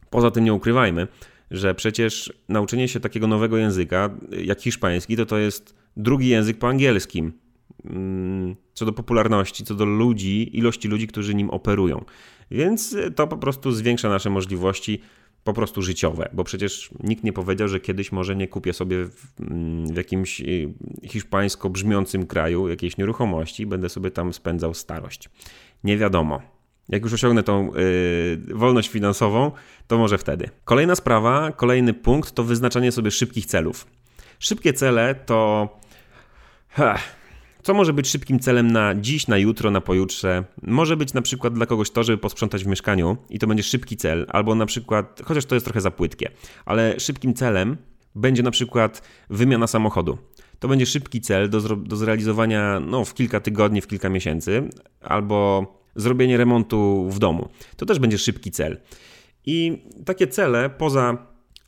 Poza 0.09 0.31
tym 0.31 0.43
nie 0.43 0.53
ukrywajmy, 0.53 1.07
że 1.51 1.75
przecież 1.75 2.33
nauczenie 2.49 2.87
się 2.87 2.99
takiego 2.99 3.27
nowego 3.27 3.57
języka, 3.57 4.09
jak 4.43 4.61
hiszpański, 4.61 5.17
to 5.17 5.25
to 5.25 5.37
jest 5.37 5.75
drugi 5.97 6.27
język 6.27 6.59
po 6.59 6.67
angielskim. 6.67 7.33
Mm, 7.85 8.55
co 8.73 8.85
do 8.85 8.93
popularności, 8.93 9.63
co 9.63 9.75
do 9.75 9.85
ludzi, 9.85 10.57
ilości 10.57 10.87
ludzi, 10.87 11.07
którzy 11.07 11.35
nim 11.35 11.49
operują. 11.49 12.05
Więc 12.51 12.97
to 13.15 13.27
po 13.27 13.37
prostu 13.37 13.71
zwiększa 13.71 14.09
nasze 14.09 14.29
możliwości 14.29 15.01
po 15.43 15.53
prostu 15.53 15.81
życiowe, 15.81 16.29
bo 16.33 16.43
przecież 16.43 16.89
nikt 17.03 17.23
nie 17.23 17.33
powiedział, 17.33 17.67
że 17.67 17.79
kiedyś 17.79 18.11
może 18.11 18.35
nie 18.35 18.47
kupię 18.47 18.73
sobie 18.73 19.05
w, 19.05 19.41
mm, 19.41 19.87
w 19.87 19.97
jakimś 19.97 20.41
y, 20.41 20.73
hiszpańsko 21.03 21.69
brzmiącym 21.69 22.25
kraju 22.25 22.69
jakiejś 22.69 22.97
nieruchomości 22.97 23.63
i 23.63 23.65
będę 23.65 23.89
sobie 23.89 24.11
tam 24.11 24.33
spędzał 24.33 24.73
starość. 24.73 25.29
Nie 25.83 25.97
wiadomo. 25.97 26.56
Jak 26.89 27.03
już 27.03 27.13
osiągnę 27.13 27.43
tą 27.43 27.71
yy, 27.73 28.55
wolność 28.55 28.89
finansową, 28.89 29.51
to 29.87 29.97
może 29.97 30.17
wtedy. 30.17 30.49
Kolejna 30.65 30.95
sprawa, 30.95 31.51
kolejny 31.51 31.93
punkt 31.93 32.31
to 32.31 32.43
wyznaczanie 32.43 32.91
sobie 32.91 33.11
szybkich 33.11 33.45
celów. 33.45 33.87
Szybkie 34.39 34.73
cele 34.73 35.15
to. 35.15 35.69
Heh, 36.69 37.17
co 37.63 37.73
może 37.73 37.93
być 37.93 38.09
szybkim 38.09 38.39
celem 38.39 38.71
na 38.71 38.95
dziś, 38.95 39.27
na 39.27 39.37
jutro, 39.37 39.71
na 39.71 39.81
pojutrze? 39.81 40.43
Może 40.61 40.97
być 40.97 41.13
na 41.13 41.21
przykład 41.21 41.53
dla 41.53 41.65
kogoś 41.65 41.91
to, 41.91 42.03
żeby 42.03 42.17
posprzątać 42.17 42.63
w 42.63 42.67
mieszkaniu 42.67 43.17
i 43.29 43.39
to 43.39 43.47
będzie 43.47 43.63
szybki 43.63 43.97
cel, 43.97 44.25
albo 44.29 44.55
na 44.55 44.65
przykład, 44.65 45.21
chociaż 45.25 45.45
to 45.45 45.55
jest 45.55 45.65
trochę 45.65 45.81
za 45.81 45.91
płytkie, 45.91 46.31
ale 46.65 46.99
szybkim 46.99 47.33
celem 47.33 47.77
będzie 48.15 48.43
na 48.43 48.51
przykład 48.51 49.01
wymiana 49.29 49.67
samochodu. 49.67 50.17
To 50.59 50.67
będzie 50.67 50.85
szybki 50.85 51.21
cel 51.21 51.49
do, 51.49 51.61
do 51.61 51.95
zrealizowania 51.95 52.79
no, 52.79 53.05
w 53.05 53.13
kilka 53.13 53.39
tygodni, 53.39 53.81
w 53.81 53.87
kilka 53.87 54.09
miesięcy, 54.09 54.69
albo 55.01 55.65
zrobienie 55.97 56.37
remontu 56.37 57.09
w 57.09 57.19
domu. 57.19 57.49
To 57.75 57.85
też 57.85 57.99
będzie 57.99 58.17
szybki 58.17 58.51
cel. 58.51 58.77
I 59.45 59.83
takie 60.05 60.27
cele, 60.27 60.69
poza 60.69 61.17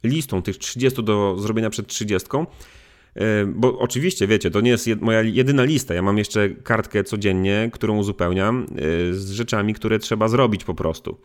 listą 0.03 0.41
tych 0.41 0.57
30 0.57 1.03
do 1.03 1.35
zrobienia 1.39 1.69
przed 1.69 1.87
30, 1.87 2.29
E, 3.15 3.45
bo 3.45 3.79
oczywiście, 3.79 4.27
wiecie, 4.27 4.51
to 4.51 4.61
nie 4.61 4.71
jest 4.71 4.87
moja 5.01 5.21
jedyna 5.21 5.63
lista. 5.63 5.93
Ja 5.93 6.01
mam 6.01 6.17
jeszcze 6.17 6.49
kartkę 6.49 7.03
codziennie, 7.03 7.69
którą 7.73 7.97
uzupełniam 7.97 8.63
e, 8.63 9.13
z 9.13 9.31
rzeczami, 9.31 9.73
które 9.73 9.99
trzeba 9.99 10.27
zrobić 10.27 10.63
po 10.63 10.73
prostu. 10.73 11.17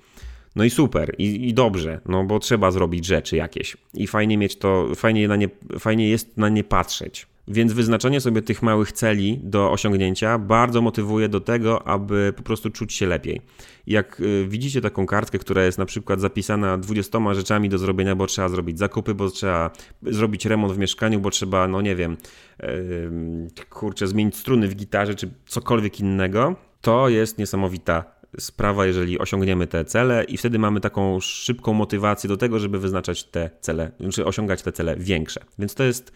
No 0.57 0.64
i 0.64 0.71
super, 0.71 1.14
i, 1.19 1.49
i, 1.49 1.55
dobrze, 1.55 2.01
no 2.07 2.25
bo 2.25 2.38
trzeba 2.38 2.71
zrobić 2.71 3.07
rzeczy 3.07 3.37
jakieś. 3.37 3.77
I 3.95 4.07
fajnie 4.07 4.38
mieć 4.38 4.57
to, 4.57 4.88
fajnie, 4.95 5.29
na 5.29 5.37
nie, 5.37 5.49
fajnie 5.79 6.09
jest 6.09 6.37
na 6.37 6.49
nie 6.49 6.64
patrzeć. 6.64 7.27
Więc 7.49 7.73
wyznaczenie 7.73 8.21
sobie 8.21 8.43
tych 8.43 8.63
małych 8.63 8.93
celi 8.93 9.41
do 9.43 9.73
osiągnięcia 9.73 10.39
bardzo 10.39 10.81
motywuje 10.81 11.29
do 11.29 11.41
tego, 11.41 11.87
aby 11.87 12.33
po 12.37 12.43
prostu 12.43 12.71
czuć 12.71 12.93
się 12.93 13.07
lepiej. 13.07 13.41
Jak 13.87 14.21
y, 14.21 14.47
widzicie 14.49 14.81
taką 14.81 15.07
kartkę, 15.07 15.39
która 15.39 15.65
jest 15.65 15.79
na 15.79 15.87
przykład 15.87 16.21
zapisana 16.21 16.79
20 16.79 17.35
rzeczami 17.35 17.69
do 17.69 17.79
zrobienia, 17.79 18.17
bo 18.17 18.27
trzeba 18.27 18.49
zrobić 18.49 18.79
zakupy, 18.79 19.15
bo 19.15 19.31
trzeba 19.31 19.71
zrobić 20.03 20.47
remont 20.47 20.73
w 20.73 20.79
mieszkaniu, 20.79 21.21
bo 21.21 21.31
trzeba, 21.31 21.69
no 21.69 21.81
nie 21.81 21.97
wiem, 21.97 22.17
kurczę, 23.71 24.07
zmienić 24.07 24.37
struny 24.37 24.69
w 24.69 24.75
gitarze, 24.75 25.15
czy 25.15 25.31
cokolwiek 25.47 26.01
innego, 26.01 26.57
to 26.81 27.09
jest 27.09 27.39
niesamowita 27.39 28.05
sprawa, 28.39 28.87
jeżeli 28.87 29.19
osiągniemy 29.19 29.67
te 29.67 29.85
cele 29.85 30.25
i 30.25 30.37
wtedy 30.37 30.59
mamy 30.59 30.81
taką 30.81 31.21
szybką 31.21 31.73
motywację 31.73 32.29
do 32.29 32.37
tego, 32.37 32.59
żeby 32.59 32.79
wyznaczać 32.79 33.25
te 33.25 33.51
cele, 33.61 33.91
czy 34.13 34.27
osiągać 34.27 34.63
te 34.63 34.73
cele 34.73 34.97
większe. 34.97 35.41
Więc 35.59 35.75
to 35.75 35.85
jest 35.85 36.13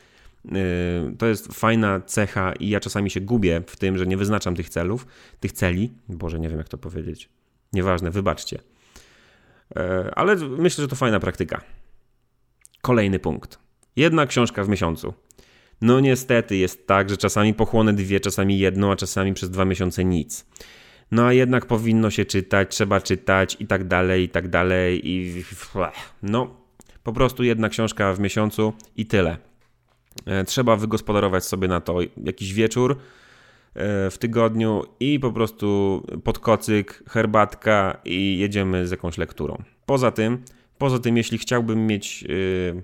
to 1.18 1.27
jest 1.27 1.53
fajna 1.53 2.01
cecha 2.01 2.53
i 2.53 2.68
ja 2.68 2.81
czasami 2.81 3.11
się 3.11 3.20
gubię 3.20 3.62
w 3.66 3.77
tym, 3.77 3.98
że 3.98 4.07
nie 4.07 4.16
wyznaczam 4.16 4.55
tych 4.55 4.68
celów, 4.68 5.07
tych 5.40 5.53
celi. 5.53 5.92
Boże, 6.09 6.38
nie 6.38 6.48
wiem 6.48 6.59
jak 6.59 6.68
to 6.68 6.79
powiedzieć. 6.79 7.29
Nieważne, 7.72 8.11
wybaczcie. 8.11 8.59
Y, 8.59 9.81
ale 10.14 10.37
myślę, 10.37 10.83
że 10.83 10.88
to 10.88 10.96
fajna 10.96 11.20
praktyka. 11.20 11.61
Kolejny 12.83 13.18
punkt. 13.18 13.59
Jedna 13.96 14.27
książka 14.27 14.64
w 14.64 14.68
miesiącu. 14.68 15.14
No 15.81 16.01
niestety 16.01 16.57
jest 16.57 16.87
tak, 16.87 17.11
że 17.11 17.16
czasami 17.16 17.55
pochłonę 17.55 17.92
dwie, 17.92 18.20
czasami 18.20 18.59
jedną, 18.59 18.92
a 18.92 18.96
czasami 18.96 19.35
przez 19.35 19.51
dwa 19.51 19.64
miesiące 19.64 20.05
nic. 20.05 20.46
No 21.11 21.27
a 21.27 21.33
jednak 21.33 21.66
powinno 21.66 22.11
się 22.11 22.24
czytać, 22.24 22.68
trzeba 22.70 23.01
czytać 23.01 23.57
i 23.61 23.66
tak 23.66 23.88
dalej, 23.88 24.24
i 24.24 24.29
tak 24.29 24.48
dalej. 24.48 25.09
I 25.09 25.44
no, 26.22 26.57
po 27.03 27.12
prostu 27.12 27.44
jedna 27.44 27.68
książka 27.68 28.14
w 28.14 28.20
miesiącu 28.20 28.72
i 28.96 29.07
tyle. 29.07 29.47
E, 30.26 30.44
trzeba 30.44 30.76
wygospodarować 30.76 31.44
sobie 31.44 31.68
na 31.68 31.81
to 31.81 31.98
jakiś 32.24 32.54
wieczór 32.54 32.92
e, 32.92 34.11
w 34.11 34.18
tygodniu 34.18 34.85
i 35.00 35.20
po 35.20 35.33
prostu 35.33 36.02
pod 36.24 36.38
kocyk, 36.38 37.02
herbatka 37.09 38.00
i 38.04 38.38
jedziemy 38.38 38.87
z 38.87 38.90
jakąś 38.90 39.18
lekturą. 39.18 39.62
Poza 39.87 40.11
tym, 40.11 40.42
poza 40.78 40.98
tym 40.98 41.16
jeśli 41.16 41.38
chciałbym 41.38 41.87
mieć 41.87 42.22
yy, 42.22 42.83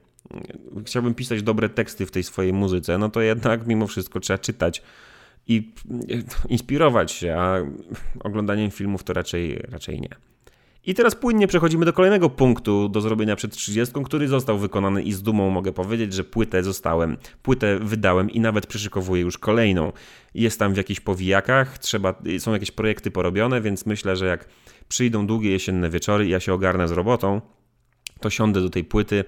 chciałbym 0.84 1.14
pisać 1.14 1.42
dobre 1.42 1.68
teksty 1.68 2.06
w 2.06 2.10
tej 2.10 2.22
swojej 2.22 2.52
muzyce, 2.52 2.98
no 2.98 3.08
to 3.08 3.20
jednak 3.20 3.66
mimo 3.66 3.86
wszystko 3.86 4.20
trzeba 4.20 4.38
czytać 4.38 4.82
i 5.46 5.72
inspirować 6.48 7.12
się, 7.12 7.34
a 7.38 7.56
oglądaniem 8.20 8.70
filmów 8.70 9.04
to 9.04 9.12
raczej, 9.12 9.54
raczej 9.54 10.00
nie. 10.00 10.33
I 10.86 10.94
teraz 10.94 11.14
płynnie 11.14 11.46
przechodzimy 11.46 11.84
do 11.84 11.92
kolejnego 11.92 12.30
punktu 12.30 12.88
do 12.88 13.00
zrobienia 13.00 13.36
przed 13.36 13.52
30, 13.52 13.94
który 14.04 14.28
został 14.28 14.58
wykonany 14.58 15.02
i 15.02 15.12
z 15.12 15.22
dumą 15.22 15.50
mogę 15.50 15.72
powiedzieć, 15.72 16.12
że 16.12 16.24
płytę 16.24 16.62
zostałem, 16.62 17.16
płytę 17.42 17.78
wydałem 17.78 18.30
i 18.30 18.40
nawet 18.40 18.66
przyszykowuję 18.66 19.22
już 19.22 19.38
kolejną. 19.38 19.92
Jest 20.34 20.58
tam 20.58 20.74
w 20.74 20.76
jakichś 20.76 21.00
powijakach, 21.00 21.78
trzeba, 21.78 22.14
są 22.38 22.52
jakieś 22.52 22.70
projekty 22.70 23.10
porobione, 23.10 23.60
więc 23.60 23.86
myślę, 23.86 24.16
że 24.16 24.26
jak 24.26 24.48
przyjdą 24.88 25.26
długie 25.26 25.50
jesienne 25.50 25.90
wieczory 25.90 26.26
i 26.26 26.30
ja 26.30 26.40
się 26.40 26.52
ogarnę 26.52 26.88
z 26.88 26.92
robotą, 26.92 27.40
to 28.20 28.30
siądę 28.30 28.60
do 28.60 28.70
tej 28.70 28.84
płyty 28.84 29.24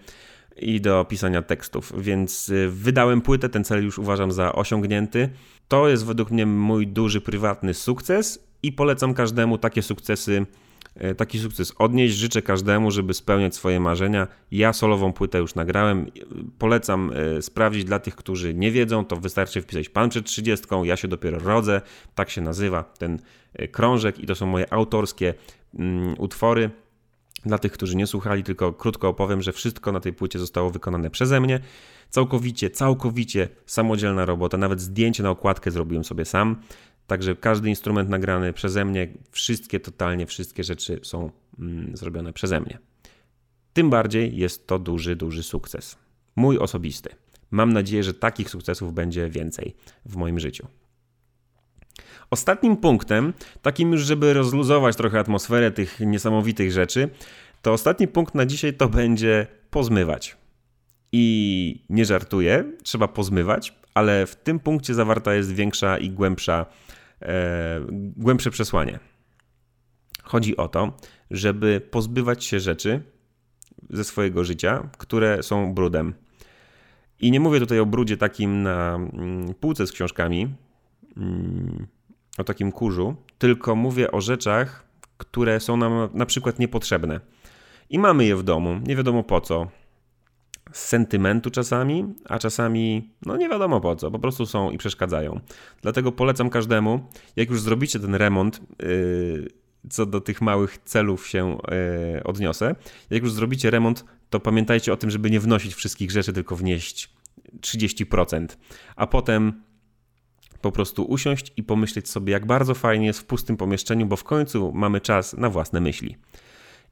i 0.57 0.81
do 0.81 1.05
pisania 1.05 1.43
tekstów. 1.43 1.93
Więc 1.99 2.49
y, 2.49 2.69
wydałem 2.71 3.21
płytę, 3.21 3.49
ten 3.49 3.65
cel 3.65 3.85
już 3.85 3.99
uważam 3.99 4.33
za 4.33 4.53
osiągnięty. 4.53 5.29
To 5.69 5.89
jest 5.89 6.07
według 6.07 6.31
mnie 6.31 6.47
mój 6.47 6.87
duży 6.87 7.21
prywatny 7.21 7.75
sukces 7.75 8.47
i 8.63 8.73
polecam 8.73 9.15
każdemu 9.15 9.59
takie 9.59 9.83
sukcesy 9.83 10.47
taki 11.17 11.39
sukces 11.39 11.73
odnieść. 11.79 12.17
Życzę 12.17 12.43
każdemu, 12.43 12.91
żeby 12.91 13.15
spełniać 13.15 13.55
swoje 13.55 13.81
marzenia. 13.81 14.29
Ja 14.51 14.73
solową 14.73 15.13
płytę 15.13 15.39
już 15.39 15.55
nagrałem. 15.55 16.11
Polecam 16.59 17.13
e, 17.15 17.43
sprawdzić 17.43 17.85
dla 17.85 17.99
tych, 17.99 18.17
którzy 18.17 18.55
nie 18.55 18.71
wiedzą, 18.71 19.05
to 19.05 19.17
wystarczy 19.17 19.63
wpisać 19.63 19.89
Pan 19.89 20.09
przed 20.09 20.27
30, 20.27 20.67
ja 20.83 20.97
się 20.97 21.09
dopiero 21.09 21.39
rodzę. 21.39 21.81
Tak 22.15 22.31
się 22.31 22.41
nazywa 22.41 22.83
ten 22.83 23.19
e, 23.55 23.69
krążek 23.69 24.19
i 24.19 24.27
to 24.27 24.35
są 24.35 24.47
moje 24.47 24.73
autorskie 24.73 25.35
mm, 25.79 26.15
utwory. 26.19 26.71
Dla 27.45 27.59
tych, 27.59 27.73
którzy 27.73 27.97
nie 27.97 28.07
słuchali, 28.07 28.43
tylko 28.43 28.73
krótko 28.73 29.09
opowiem, 29.09 29.43
że 29.43 29.53
wszystko 29.53 29.93
na 29.93 30.01
tej 30.01 30.13
płycie 30.13 30.39
zostało 30.39 30.71
wykonane 30.71 31.11
przeze 31.11 31.41
mnie. 31.41 31.61
Całkowicie, 32.11 32.71
całkowicie 32.71 33.49
samodzielna 33.67 34.25
robota. 34.25 34.57
Nawet 34.57 34.81
zdjęcie 34.81 35.23
na 35.23 35.31
okładkę 35.31 35.71
zrobiłem 35.71 36.05
sobie 36.05 36.25
sam. 36.25 36.57
Także 37.07 37.37
każdy 37.37 37.69
instrument 37.69 38.09
nagrany 38.09 38.53
przeze 38.53 38.85
mnie, 38.85 39.09
wszystkie, 39.31 39.81
totalnie 39.81 40.27
wszystkie 40.27 40.65
rzeczy 40.65 41.01
są 41.03 41.31
mm, 41.59 41.97
zrobione 41.97 42.33
przeze 42.33 42.61
mnie. 42.61 42.79
Tym 43.73 43.91
bardziej 43.91 44.37
jest 44.37 44.67
to 44.67 44.79
duży, 44.79 45.17
duży 45.17 45.43
sukces. 45.43 45.97
Mój 46.37 46.59
osobisty. 46.59 47.11
Mam 47.51 47.73
nadzieję, 47.73 48.03
że 48.03 48.15
takich 48.15 48.51
sukcesów 48.51 48.95
będzie 48.95 49.29
więcej 49.29 49.75
w 50.07 50.17
moim 50.17 50.41
życiu. 50.41 50.67
Ostatnim 52.31 52.77
punktem, 52.77 53.33
takim 53.63 53.93
już, 53.93 54.03
żeby 54.03 54.33
rozluzować 54.33 54.97
trochę 54.97 55.19
atmosferę 55.19 55.71
tych 55.71 56.01
niesamowitych 56.01 56.73
rzeczy, 56.73 57.09
to 57.63 57.73
ostatni 57.73 58.09
punkt 58.09 58.35
na 58.35 58.47
dzisiaj 58.47 58.75
to 58.75 58.89
będzie 58.89 59.47
pozmywać. 59.71 60.37
I 61.13 61.85
nie 61.89 62.05
żartuję, 62.05 62.65
trzeba 62.83 63.09
pozmywać, 63.09 63.75
ale 63.95 64.27
w 64.27 64.37
tym 64.37 64.61
punkcie 64.61 64.95
zawarta 64.95 65.35
jest 65.35 65.53
większa 65.53 65.99
i 65.99 66.11
głębsza 66.11 66.67
e, 67.23 67.81
głębsze 68.17 68.51
przesłanie. 68.51 68.99
Chodzi 70.23 70.57
o 70.57 70.69
to, 70.69 70.97
żeby 71.31 71.81
pozbywać 71.91 72.45
się 72.45 72.61
rzeczy 72.61 73.03
ze 73.91 74.05
swojego 74.05 74.45
życia, 74.45 74.89
które 74.99 75.43
są 75.43 75.75
brudem. 75.75 76.15
I 77.21 77.31
nie 77.31 77.41
mówię 77.41 77.61
tutaj 77.61 77.81
o 77.81 77.87
brudzie 77.87 78.17
takim 78.17 78.63
na 78.63 78.95
mm, 78.95 79.55
półce 79.55 79.87
z 79.87 79.93
książkami, 79.93 80.55
mm, 81.17 81.87
o 82.39 82.45
takim 82.45 82.73
kurzu, 82.73 83.17
tylko 83.39 83.77
mówię 83.77 84.11
o 84.13 84.21
rzeczach, 84.21 84.87
które 85.17 85.61
są 85.61 85.77
nam 85.77 86.09
na 86.15 86.27
przykład 86.27 86.59
niepotrzebne. 86.59 87.21
I 87.91 87.99
mamy 87.99 88.25
je 88.25 88.37
w 88.37 88.43
domu, 88.43 88.81
nie 88.87 88.97
wiadomo 88.97 89.23
po 89.23 89.41
co 89.41 89.69
z 90.73 90.89
sentymentu 90.89 91.51
czasami, 91.51 92.15
a 92.25 92.39
czasami 92.39 93.11
no 93.27 93.37
nie 93.37 93.49
wiadomo 93.49 93.81
po 93.81 93.97
co, 93.97 94.11
po 94.11 94.19
prostu 94.19 94.47
są 94.47 94.71
i 94.71 94.79
przeszkadzają. 94.79 95.41
Dlatego 95.83 96.13
polecam 96.13 96.51
każdemu, 96.51 97.07
jak 97.37 97.51
już 97.51 97.61
zrobicie 97.61 98.01
ten 98.01 98.15
remont, 98.15 98.61
yy, 98.83 99.49
co 99.91 100.07
do 100.07 100.21
tych 100.21 100.43
małych 100.43 100.79
celów 100.79 101.29
się 101.29 101.59
yy, 102.15 102.25
odniosę, 102.25 102.75
jak 103.11 103.23
już 103.23 103.33
zrobicie 103.33 103.71
remont, 103.71 104.05
to 104.31 104.41
pamiętajcie 104.41 104.93
o 104.93 104.97
tym, 104.97 105.11
żeby 105.11 105.31
nie 105.31 105.41
wnosić 105.41 105.75
wszystkich 105.75 106.11
rzeczy, 106.11 106.33
tylko 106.33 106.57
wnieść 106.57 107.17
30%, 107.61 108.47
a 108.97 109.07
potem 109.07 109.63
po 110.61 110.73
prostu 110.73 111.05
usiąść 111.05 111.53
i 111.57 111.63
pomyśleć 111.63 112.09
sobie, 112.09 112.33
jak 112.33 112.47
bardzo 112.47 112.75
fajnie 112.75 113.07
jest 113.07 113.21
w 113.21 113.25
pustym 113.25 113.57
pomieszczeniu, 113.57 114.07
bo 114.07 114.17
w 114.17 114.25
końcu 114.25 114.73
mamy 114.73 115.01
czas 115.01 115.37
na 115.37 115.51
własne 115.51 115.81
myśli. 115.81 116.17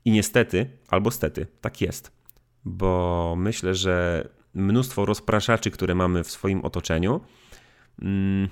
I 0.05 0.11
niestety, 0.11 0.71
albo 0.89 1.11
stety, 1.11 1.47
tak 1.61 1.81
jest, 1.81 2.13
bo 2.64 3.35
myślę, 3.38 3.74
że 3.74 4.29
mnóstwo 4.55 5.07
rozpraszaczy, 5.07 5.70
które 5.70 5.94
mamy 5.94 6.24
w 6.24 6.31
swoim 6.31 6.61
otoczeniu, 6.61 7.20
mm, 8.03 8.48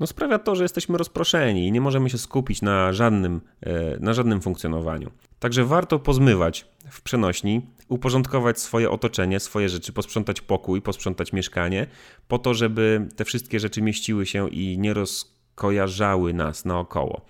no 0.00 0.06
sprawia 0.06 0.38
to, 0.38 0.56
że 0.56 0.62
jesteśmy 0.62 0.98
rozproszeni 0.98 1.66
i 1.66 1.72
nie 1.72 1.80
możemy 1.80 2.10
się 2.10 2.18
skupić 2.18 2.62
na 2.62 2.92
żadnym, 2.92 3.40
e, 3.60 3.98
na 4.00 4.14
żadnym 4.14 4.40
funkcjonowaniu. 4.40 5.10
Także 5.38 5.64
warto 5.64 5.98
pozmywać 5.98 6.66
w 6.90 7.02
przenośni, 7.02 7.62
uporządkować 7.88 8.60
swoje 8.60 8.90
otoczenie, 8.90 9.40
swoje 9.40 9.68
rzeczy, 9.68 9.92
posprzątać 9.92 10.40
pokój, 10.40 10.82
posprzątać 10.82 11.32
mieszkanie, 11.32 11.86
po 12.28 12.38
to, 12.38 12.54
żeby 12.54 13.08
te 13.16 13.24
wszystkie 13.24 13.60
rzeczy 13.60 13.82
mieściły 13.82 14.26
się 14.26 14.48
i 14.48 14.78
nie 14.78 14.94
rozkojarzały 14.94 16.34
nas 16.34 16.64
naokoło. 16.64 17.20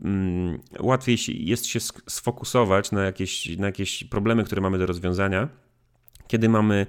Mm, 0.00 0.58
łatwiej 0.80 1.18
jest 1.28 1.66
się 1.66 1.80
sfokusować 2.08 2.92
na 2.92 3.02
jakieś, 3.02 3.56
na 3.58 3.66
jakieś 3.66 4.04
problemy, 4.04 4.44
które 4.44 4.62
mamy 4.62 4.78
do 4.78 4.86
rozwiązania, 4.86 5.48
kiedy 6.28 6.48
mamy 6.48 6.86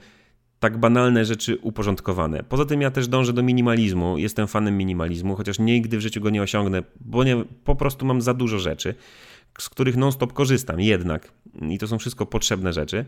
tak 0.59 0.77
banalne 0.77 1.25
rzeczy 1.25 1.57
uporządkowane. 1.57 2.43
Poza 2.43 2.65
tym 2.65 2.81
ja 2.81 2.91
też 2.91 3.07
dążę 3.07 3.33
do 3.33 3.43
minimalizmu, 3.43 4.17
jestem 4.17 4.47
fanem 4.47 4.77
minimalizmu, 4.77 5.35
chociaż 5.35 5.59
nigdy 5.59 5.97
w 5.97 6.01
życiu 6.01 6.21
go 6.21 6.29
nie 6.29 6.41
osiągnę, 6.41 6.83
bo 7.01 7.23
nie, 7.23 7.43
po 7.63 7.75
prostu 7.75 8.05
mam 8.05 8.21
za 8.21 8.33
dużo 8.33 8.59
rzeczy, 8.59 8.95
z 9.59 9.69
których 9.69 9.97
non-stop 9.97 10.33
korzystam 10.33 10.81
jednak. 10.81 11.31
I 11.69 11.77
to 11.77 11.87
są 11.87 11.97
wszystko 11.97 12.25
potrzebne 12.25 12.73
rzeczy, 12.73 13.05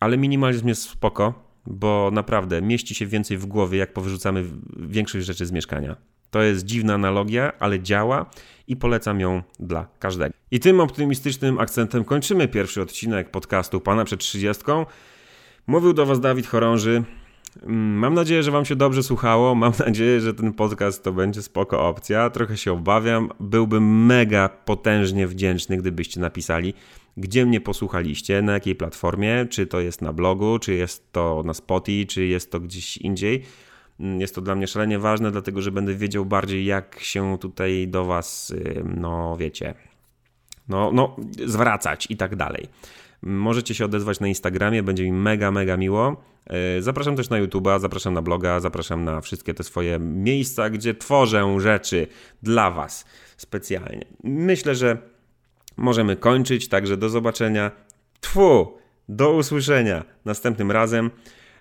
ale 0.00 0.18
minimalizm 0.18 0.68
jest 0.68 0.82
spoko, 0.82 1.50
bo 1.66 2.10
naprawdę 2.12 2.62
mieści 2.62 2.94
się 2.94 3.06
więcej 3.06 3.38
w 3.38 3.46
głowie, 3.46 3.78
jak 3.78 3.92
powyrzucamy 3.92 4.44
większość 4.76 5.26
rzeczy 5.26 5.46
z 5.46 5.52
mieszkania. 5.52 5.96
To 6.30 6.42
jest 6.42 6.64
dziwna 6.64 6.94
analogia, 6.94 7.52
ale 7.58 7.80
działa 7.80 8.26
i 8.68 8.76
polecam 8.76 9.20
ją 9.20 9.42
dla 9.60 9.86
każdego. 9.98 10.34
I 10.50 10.60
tym 10.60 10.80
optymistycznym 10.80 11.58
akcentem 11.58 12.04
kończymy 12.04 12.48
pierwszy 12.48 12.82
odcinek 12.82 13.30
podcastu 13.30 13.80
Pana 13.80 14.04
przed 14.04 14.20
30. 14.20 14.64
Mówił 15.66 15.92
do 15.92 16.06
Was 16.06 16.20
Dawid 16.20 16.46
Chorąży. 16.46 17.02
Mm, 17.62 17.98
mam 17.98 18.14
nadzieję, 18.14 18.42
że 18.42 18.50
Wam 18.50 18.64
się 18.64 18.76
dobrze 18.76 19.02
słuchało. 19.02 19.54
Mam 19.64 19.72
nadzieję, 19.86 20.20
że 20.20 20.34
ten 20.34 20.52
podcast 20.52 21.04
to 21.04 21.12
będzie 21.12 21.42
spoko 21.42 21.88
opcja. 21.88 22.30
Trochę 22.30 22.56
się 22.56 22.72
obawiam. 22.72 23.30
Byłbym 23.40 24.06
mega 24.06 24.48
potężnie 24.48 25.26
wdzięczny, 25.26 25.76
gdybyście 25.76 26.20
napisali, 26.20 26.74
gdzie 27.16 27.46
mnie 27.46 27.60
posłuchaliście, 27.60 28.42
na 28.42 28.52
jakiej 28.52 28.74
platformie, 28.74 29.46
czy 29.50 29.66
to 29.66 29.80
jest 29.80 30.02
na 30.02 30.12
blogu, 30.12 30.58
czy 30.58 30.74
jest 30.74 31.12
to 31.12 31.42
na 31.44 31.54
Spotify, 31.54 32.06
czy 32.06 32.26
jest 32.26 32.50
to 32.50 32.60
gdzieś 32.60 32.96
indziej. 32.96 33.42
Jest 34.18 34.34
to 34.34 34.40
dla 34.40 34.54
mnie 34.54 34.66
szalenie 34.66 34.98
ważne, 34.98 35.30
dlatego 35.30 35.62
że 35.62 35.72
będę 35.72 35.94
wiedział 35.94 36.26
bardziej, 36.26 36.64
jak 36.64 37.00
się 37.00 37.38
tutaj 37.40 37.88
do 37.88 38.04
Was, 38.04 38.54
no 38.84 39.36
wiecie, 39.36 39.74
no, 40.68 40.90
no 40.92 41.16
zwracać 41.46 42.06
i 42.10 42.16
tak 42.16 42.36
dalej. 42.36 42.68
Możecie 43.22 43.74
się 43.74 43.84
odezwać 43.84 44.20
na 44.20 44.28
Instagramie, 44.28 44.82
będzie 44.82 45.04
mi 45.04 45.12
mega, 45.12 45.50
mega 45.50 45.76
miło. 45.76 46.22
E, 46.46 46.82
zapraszam 46.82 47.16
też 47.16 47.30
na 47.30 47.42
YouTube'a, 47.42 47.80
zapraszam 47.80 48.14
na 48.14 48.22
bloga, 48.22 48.60
zapraszam 48.60 49.04
na 49.04 49.20
wszystkie 49.20 49.54
te 49.54 49.64
swoje 49.64 49.98
miejsca, 49.98 50.70
gdzie 50.70 50.94
tworzę 50.94 51.60
rzeczy 51.60 52.06
dla 52.42 52.70
Was 52.70 53.04
specjalnie. 53.36 54.04
Myślę, 54.24 54.74
że 54.74 54.98
możemy 55.76 56.16
kończyć, 56.16 56.68
także 56.68 56.96
do 56.96 57.08
zobaczenia. 57.08 57.70
Tfu! 58.20 58.80
Do 59.08 59.32
usłyszenia 59.32 60.04
następnym 60.24 60.70
razem 60.70 61.10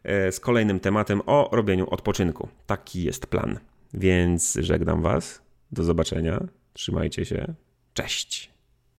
z 0.05 0.39
kolejnym 0.39 0.79
tematem 0.79 1.21
o 1.25 1.49
robieniu 1.51 1.89
odpoczynku. 1.89 2.47
Taki 2.65 3.03
jest 3.03 3.27
plan. 3.27 3.59
Więc 3.93 4.57
żegnam 4.62 5.01
Was. 5.01 5.41
Do 5.71 5.83
zobaczenia. 5.83 6.47
Trzymajcie 6.73 7.25
się. 7.25 7.53
Cześć. 7.93 8.59